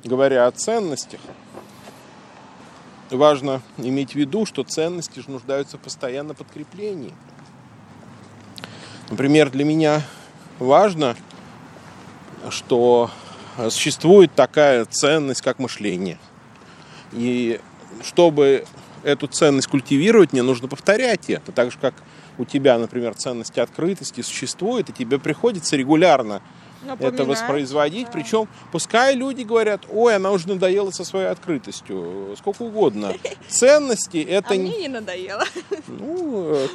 говоря 0.04 0.46
о 0.46 0.50
ценностях. 0.50 1.20
Важно 3.08 3.62
иметь 3.78 4.12
в 4.12 4.16
виду, 4.16 4.44
что 4.44 4.64
ценности 4.64 5.20
же 5.20 5.30
нуждаются 5.30 5.78
в 5.78 5.80
постоянно 5.80 6.34
подкреплении. 6.34 7.14
Например, 9.08 9.48
для 9.48 9.64
меня 9.64 10.02
важно, 10.58 11.16
что 12.50 13.10
существует 13.70 14.32
такая 14.34 14.84
ценность, 14.84 15.42
как 15.42 15.58
мышление. 15.58 16.18
И 17.12 17.60
чтобы 18.02 18.64
эту 19.02 19.26
ценность 19.26 19.68
культивировать, 19.68 20.32
мне 20.32 20.42
нужно 20.42 20.68
повторять 20.68 21.30
это. 21.30 21.52
Так 21.52 21.72
же, 21.72 21.78
как 21.78 21.94
у 22.36 22.44
тебя, 22.44 22.78
например, 22.78 23.14
ценность 23.14 23.58
открытости 23.58 24.20
существует, 24.20 24.90
и 24.90 24.92
тебе 24.92 25.18
приходится 25.18 25.76
регулярно 25.76 26.40
это 26.84 26.90
Напоминать, 27.04 27.26
воспроизводить. 27.26 28.06
да. 28.06 28.12
Причем, 28.12 28.48
пускай 28.70 29.14
люди 29.14 29.42
говорят, 29.42 29.82
ой, 29.90 30.14
она 30.16 30.30
уже 30.30 30.48
надоела 30.48 30.90
со 30.90 31.04
своей 31.04 31.26
открытостью, 31.26 32.34
сколько 32.38 32.62
угодно. 32.62 33.14
Ценности 33.48 34.18
это 34.18 34.50
А 34.50 34.56
не... 34.56 34.68
мне 34.70 34.78
не 34.82 34.88
надоело. 34.88 35.44
Ну, 35.88 36.54
э, 36.54 36.68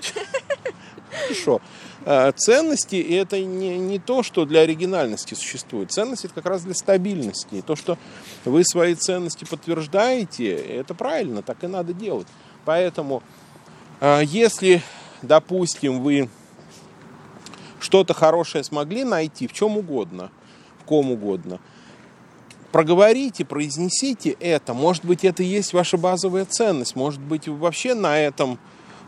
хорошо. 1.14 1.62
Э, 2.06 2.32
Ценности 2.36 2.96
это 2.96 3.40
не, 3.40 3.78
не 3.78 4.00
то, 4.00 4.24
что 4.24 4.46
для 4.46 4.62
оригинальности 4.62 5.34
существует. 5.34 5.92
Ценности 5.92 6.26
это 6.26 6.36
как 6.36 6.46
раз 6.46 6.64
для 6.64 6.74
стабильности. 6.74 7.56
И 7.56 7.62
то, 7.62 7.76
что 7.76 7.98
вы 8.46 8.64
свои 8.66 8.96
ценности 8.96 9.46
подтверждаете, 9.46 10.54
это 10.54 10.94
правильно, 10.94 11.42
так 11.42 11.64
и 11.64 11.68
надо 11.68 11.94
делать. 11.94 12.28
Поэтому, 12.66 13.24
э, 14.02 14.22
если, 14.26 14.82
допустим, 15.22 16.02
вы 16.02 16.30
что-то 17.80 18.14
хорошее 18.14 18.64
смогли 18.64 19.04
найти 19.04 19.48
в 19.48 19.54
чем 19.54 19.78
угодно, 19.78 20.32
в 20.80 20.86
ком 20.86 21.12
угодно, 21.12 21.60
проговорите, 22.72 23.46
произнесите 23.46 24.32
это. 24.40 24.74
Может 24.74 25.06
быть, 25.06 25.24
это 25.24 25.44
и 25.44 25.46
есть 25.46 25.74
ваша 25.74 25.98
базовая 25.98 26.46
ценность. 26.46 26.96
Может 26.96 27.22
быть, 27.22 27.48
вообще 27.48 27.94
на 27.94 28.20
этом 28.20 28.58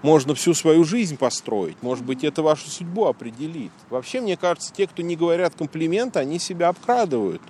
можно 0.05 0.35
всю 0.35 0.53
свою 0.53 0.83
жизнь 0.83 1.17
построить. 1.17 1.81
Может 1.81 2.05
быть, 2.05 2.23
это 2.23 2.43
вашу 2.43 2.69
судьбу 2.69 3.05
определит. 3.05 3.71
Вообще, 3.89 4.21
мне 4.21 4.37
кажется, 4.37 4.71
те, 4.71 4.87
кто 4.87 5.01
не 5.01 5.15
говорят 5.15 5.55
комплимент, 5.55 6.15
они 6.15 6.37
себя 6.39 6.69
обкрадывают. 6.69 7.41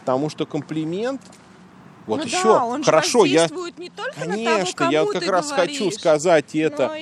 Потому 0.00 0.28
что 0.28 0.44
комплимент... 0.46 1.22
Вот 2.06 2.18
Ну 2.18 2.26
еще, 2.26 2.42
да, 2.42 2.64
он 2.66 2.84
хорошо, 2.84 3.24
я... 3.24 3.44
не 3.44 3.48
только 3.48 3.80
на 3.80 3.88
того, 3.88 4.34
Конечно, 4.34 4.90
я 4.90 5.06
как 5.06 5.26
раз 5.26 5.50
хочу 5.50 5.78
говоришь, 5.84 5.98
сказать 5.98 6.54
это 6.54 6.92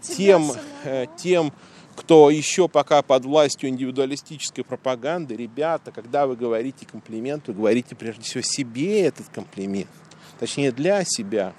тем, 0.00 0.44
самого. 0.44 0.60
э, 0.84 1.06
тем, 1.16 1.52
кто 1.96 2.30
еще 2.30 2.68
пока 2.68 3.02
под 3.02 3.24
властью 3.24 3.70
индивидуалистической 3.70 4.62
пропаганды, 4.62 5.34
ребята, 5.34 5.90
когда 5.90 6.28
вы 6.28 6.36
говорите 6.36 6.86
комплимент, 6.86 7.48
вы 7.48 7.54
говорите 7.54 7.96
прежде 7.96 8.22
всего 8.22 8.42
себе 8.44 9.02
этот 9.02 9.28
комплимент. 9.30 9.90
Точнее, 10.38 10.70
для 10.70 11.02
себя. 11.04 11.52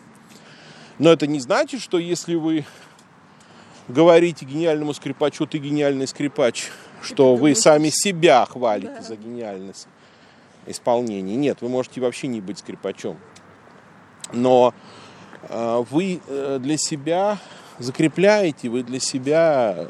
Но 0.99 1.11
это 1.11 1.27
не 1.27 1.39
значит, 1.39 1.81
что 1.81 1.97
если 1.97 2.35
вы 2.35 2.65
говорите 3.87 4.45
гениальному 4.45 4.93
скрипачу, 4.93 5.45
ты 5.45 5.57
гениальный 5.57 6.07
скрипач, 6.07 6.69
что 7.01 7.35
вы 7.35 7.55
сами 7.55 7.89
себя 7.91 8.45
хвалите 8.45 8.93
Да. 8.95 9.01
за 9.01 9.15
гениальность. 9.15 9.87
исполнении. 10.67 11.35
Нет, 11.35 11.59
вы 11.61 11.69
можете 11.69 12.01
вообще 12.01 12.25
не 12.25 12.41
быть 12.41 12.57
скрипачом. 12.57 13.17
Но 14.33 14.73
э, 15.47 15.83
вы 15.91 16.19
э, 16.27 16.57
для 16.59 16.77
себя 16.77 17.37
закрепляете, 17.77 18.69
вы 18.69 18.81
для 18.81 18.99
себя 18.99 19.87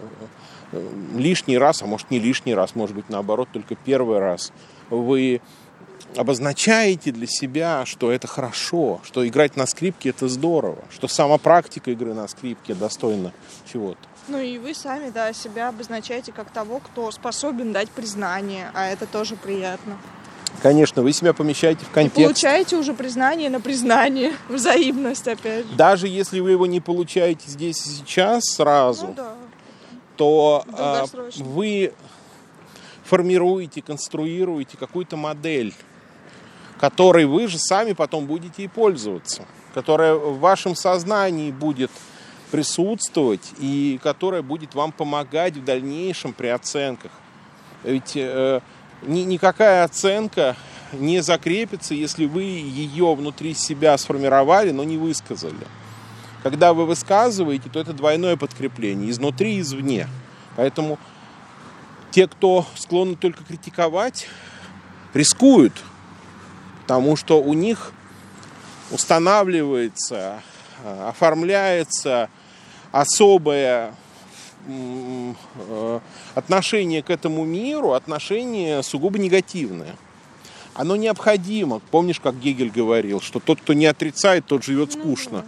э, 0.74 0.90
лишний 1.16 1.58
раз, 1.58 1.82
а 1.82 1.86
может 1.86 2.12
не 2.12 2.20
лишний 2.20 2.54
раз, 2.54 2.76
может 2.76 2.94
быть 2.94 3.08
наоборот, 3.08 3.48
только 3.54 3.76
первый 3.76 4.20
раз, 4.20 4.52
вы 4.90 5.40
обозначаете 6.16 7.12
для 7.12 7.28
себя, 7.28 7.86
что 7.86 8.12
это 8.12 8.28
хорошо, 8.28 9.02
что 9.04 9.28
играть 9.28 9.56
на 9.56 9.66
скрипке 9.66 10.10
это 10.10 10.28
здорово, 10.28 10.84
что 10.92 11.08
сама 11.08 11.38
практика 11.38 11.92
игры 11.92 12.14
на 12.14 12.28
скрипке 12.28 12.74
достойна 12.74 13.32
чего-то. 13.72 14.00
Ну 14.28 14.40
и 14.40 14.58
вы 14.58 14.74
сами, 14.74 15.10
да, 15.10 15.34
себя 15.34 15.70
обозначаете 15.70 16.32
как 16.32 16.50
того, 16.50 16.80
кто 16.80 17.12
способен 17.12 17.74
дать 17.74 17.90
признание, 17.90 18.72
а 18.74 18.88
это 18.88 19.06
тоже 19.06 19.36
приятно. 19.36 19.98
Конечно, 20.62 21.04
вы 21.04 21.12
себя 21.14 21.34
помещаете 21.34 21.86
в 21.86 21.92
контекст. 21.92 22.18
И 22.18 22.24
получаете 22.24 22.78
уже 22.78 22.94
признание 22.94 23.50
на 23.50 23.60
признание, 23.60 24.34
взаимность 24.50 25.28
опять 25.28 25.66
же. 25.68 25.76
Даже 25.76 26.08
если 26.08 26.40
вы 26.40 26.52
его 26.52 26.66
не 26.66 26.80
получаете 26.80 27.48
здесь 27.50 27.86
и 27.86 27.90
сейчас 27.90 28.46
сразу, 28.46 29.08
ну, 29.08 29.14
да. 29.14 29.34
то 30.16 30.64
а, 30.74 31.06
вы 31.38 31.94
формируете, 33.04 33.82
конструируете 33.82 34.78
какую-то 34.78 35.18
модель, 35.18 35.74
которой 36.80 37.26
вы 37.26 37.48
же 37.48 37.58
сами 37.58 37.94
потом 37.94 38.26
будете 38.26 38.64
и 38.64 38.68
пользоваться, 38.68 39.46
которая 39.74 40.16
в 40.16 40.40
вашем 40.40 40.76
сознании 40.76 41.52
будет 41.52 41.92
присутствовать 42.52 43.54
и 43.60 44.00
которая 44.04 44.42
будет 44.42 44.76
вам 44.76 44.92
помогать 44.92 45.56
в 45.56 45.64
дальнейшем 45.64 46.34
при 46.34 46.48
оценках. 46.48 47.12
Ведь 47.84 48.14
э, 48.16 48.62
ни, 49.02 49.22
никакая 49.22 49.84
оценка 49.84 50.56
не 50.94 51.22
закрепится, 51.22 51.94
если 51.94 52.26
вы 52.26 52.44
ее 52.44 53.14
внутри 53.16 53.54
себя 53.54 53.98
сформировали, 53.98 54.72
но 54.72 54.84
не 54.84 54.98
высказали. 54.98 55.68
Когда 56.44 56.74
вы 56.74 56.86
высказываете, 56.86 57.70
то 57.70 57.80
это 57.80 57.94
двойное 57.94 58.38
подкрепление, 58.38 59.10
изнутри 59.10 59.56
и 59.56 59.62
извне. 59.62 60.08
Поэтому 60.56 61.00
те, 62.12 62.28
кто 62.28 62.66
склонны 62.76 63.16
только 63.16 63.44
критиковать, 63.44 64.28
рискуют, 65.14 65.74
потому 66.86 67.16
что 67.16 67.42
у 67.42 67.54
них 67.54 67.94
устанавливается, 68.92 70.40
э, 70.84 71.08
оформляется 71.10 72.30
особое 72.92 73.96
э, 74.68 76.00
отношение 76.36 77.02
к 77.02 77.10
этому 77.10 77.44
миру, 77.44 77.94
отношение 77.94 78.84
сугубо 78.84 79.18
негативное. 79.18 79.96
Оно 80.76 80.96
необходимо. 80.96 81.82
Помнишь, 81.90 82.20
как 82.20 82.40
Гегель 82.40 82.70
говорил, 82.70 83.20
что 83.20 83.40
тот, 83.40 83.62
кто 83.62 83.74
не 83.74 83.88
отрицает, 83.88 84.46
тот 84.46 84.64
живет 84.64 84.94
ну 84.94 85.02
скучно. 85.02 85.46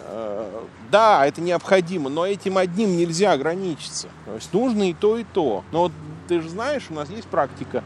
Э, 0.00 0.62
да, 0.90 1.26
это 1.26 1.40
необходимо, 1.40 2.10
но 2.10 2.26
этим 2.26 2.58
одним 2.58 2.98
нельзя 2.98 3.32
ограничиться. 3.32 4.08
То 4.26 4.34
есть 4.34 4.52
нужно 4.52 4.90
и 4.90 4.92
то, 4.92 5.16
и 5.16 5.24
то. 5.24 5.64
Но 5.72 5.84
вот 5.84 5.92
ты 6.28 6.42
же 6.42 6.50
знаешь, 6.50 6.82
у 6.90 6.94
нас 6.94 7.08
есть 7.08 7.28
практика 7.28 7.82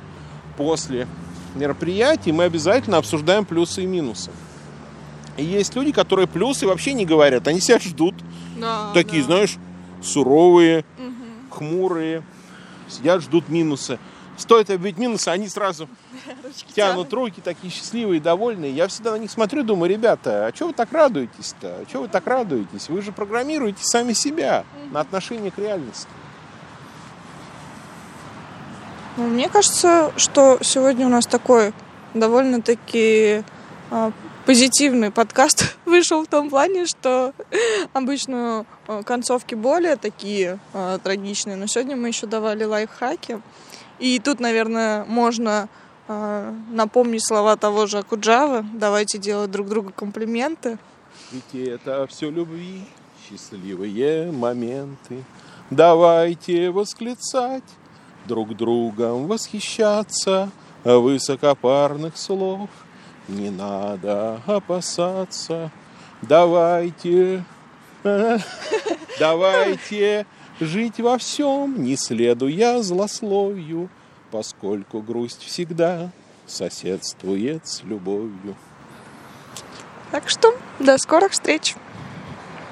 после 0.56 1.06
мероприятий, 1.58 2.32
мы 2.32 2.44
обязательно 2.44 2.96
обсуждаем 2.98 3.44
плюсы 3.44 3.82
и 3.82 3.86
минусы. 3.86 4.30
И 5.36 5.44
есть 5.44 5.74
люди, 5.76 5.92
которые 5.92 6.26
плюсы 6.26 6.66
вообще 6.66 6.92
не 6.94 7.04
говорят, 7.04 7.46
они 7.46 7.60
себя 7.60 7.78
ждут. 7.78 8.14
Да, 8.56 8.92
Такие, 8.92 9.22
да. 9.22 9.26
знаешь, 9.26 9.56
суровые, 10.02 10.84
угу. 10.98 11.58
хмурые, 11.58 12.22
сидят, 12.88 13.22
ждут 13.22 13.48
минусы. 13.48 13.98
Стоит 14.36 14.70
объявить 14.70 14.98
минусы, 14.98 15.28
они 15.28 15.48
сразу 15.48 15.88
Ручки 16.44 16.72
тянут 16.72 17.12
руки, 17.12 17.40
такие 17.40 17.72
счастливые, 17.72 18.20
довольные. 18.20 18.72
Я 18.72 18.86
всегда 18.86 19.12
на 19.12 19.16
них 19.16 19.30
смотрю, 19.30 19.64
думаю, 19.64 19.90
ребята, 19.90 20.46
а 20.46 20.52
что 20.54 20.68
вы 20.68 20.72
так 20.72 20.92
радуетесь-то? 20.92 21.80
А 21.82 21.84
что 21.88 22.02
вы 22.02 22.08
так 22.08 22.26
радуетесь? 22.26 22.88
Вы 22.88 23.02
же 23.02 23.12
программируете 23.12 23.80
сами 23.82 24.12
себя 24.12 24.64
на 24.92 25.00
отношение 25.00 25.50
к 25.50 25.58
реальности. 25.58 26.08
Ну, 29.07 29.07
мне 29.26 29.48
кажется, 29.48 30.12
что 30.16 30.58
сегодня 30.62 31.06
у 31.06 31.08
нас 31.10 31.26
такой 31.26 31.72
довольно-таки 32.14 33.42
а, 33.90 34.12
позитивный 34.46 35.10
подкаст 35.10 35.76
вышел 35.84 36.22
в 36.24 36.28
том 36.28 36.48
плане, 36.48 36.86
что 36.86 37.34
обычно 37.92 38.64
э, 38.86 39.02
концовки 39.04 39.56
более 39.56 39.96
такие 39.96 40.60
э, 40.72 40.98
трагичные, 41.02 41.56
но 41.56 41.66
сегодня 41.66 41.96
мы 41.96 42.08
еще 42.08 42.26
давали 42.26 42.62
лайфхаки. 42.62 43.42
И 43.98 44.20
тут, 44.20 44.38
наверное, 44.38 45.04
можно 45.04 45.68
э, 46.06 46.54
напомнить 46.70 47.26
слова 47.26 47.56
того 47.56 47.86
же 47.86 47.98
Акуджавы. 47.98 48.64
Давайте 48.72 49.18
делать 49.18 49.50
друг 49.50 49.68
другу 49.68 49.92
комплименты. 49.94 50.78
Ведь 51.32 51.68
это 51.68 52.06
все 52.06 52.30
любви, 52.30 52.84
счастливые 53.28 54.30
моменты. 54.30 55.24
Давайте 55.70 56.70
восклицать, 56.70 57.64
друг 58.28 58.56
другом 58.56 59.26
восхищаться, 59.26 60.50
высокопарных 60.84 62.16
слов– 62.16 62.70
не 63.28 63.50
надо 63.50 64.40
опасаться. 64.46 65.70
Давайте, 66.22 67.44
давайте 69.20 70.26
жить 70.58 70.98
во 70.98 71.18
всем, 71.18 71.82
не 71.82 71.96
следуя 71.96 72.82
злословию, 72.82 73.88
поскольку 74.30 75.00
грусть 75.00 75.42
всегда 75.42 76.10
соседствует 76.46 77.68
с 77.68 77.84
любовью. 77.84 78.56
Так 80.10 80.28
что 80.28 80.56
до 80.78 80.96
скорых 80.98 81.32
встреч! 81.32 81.76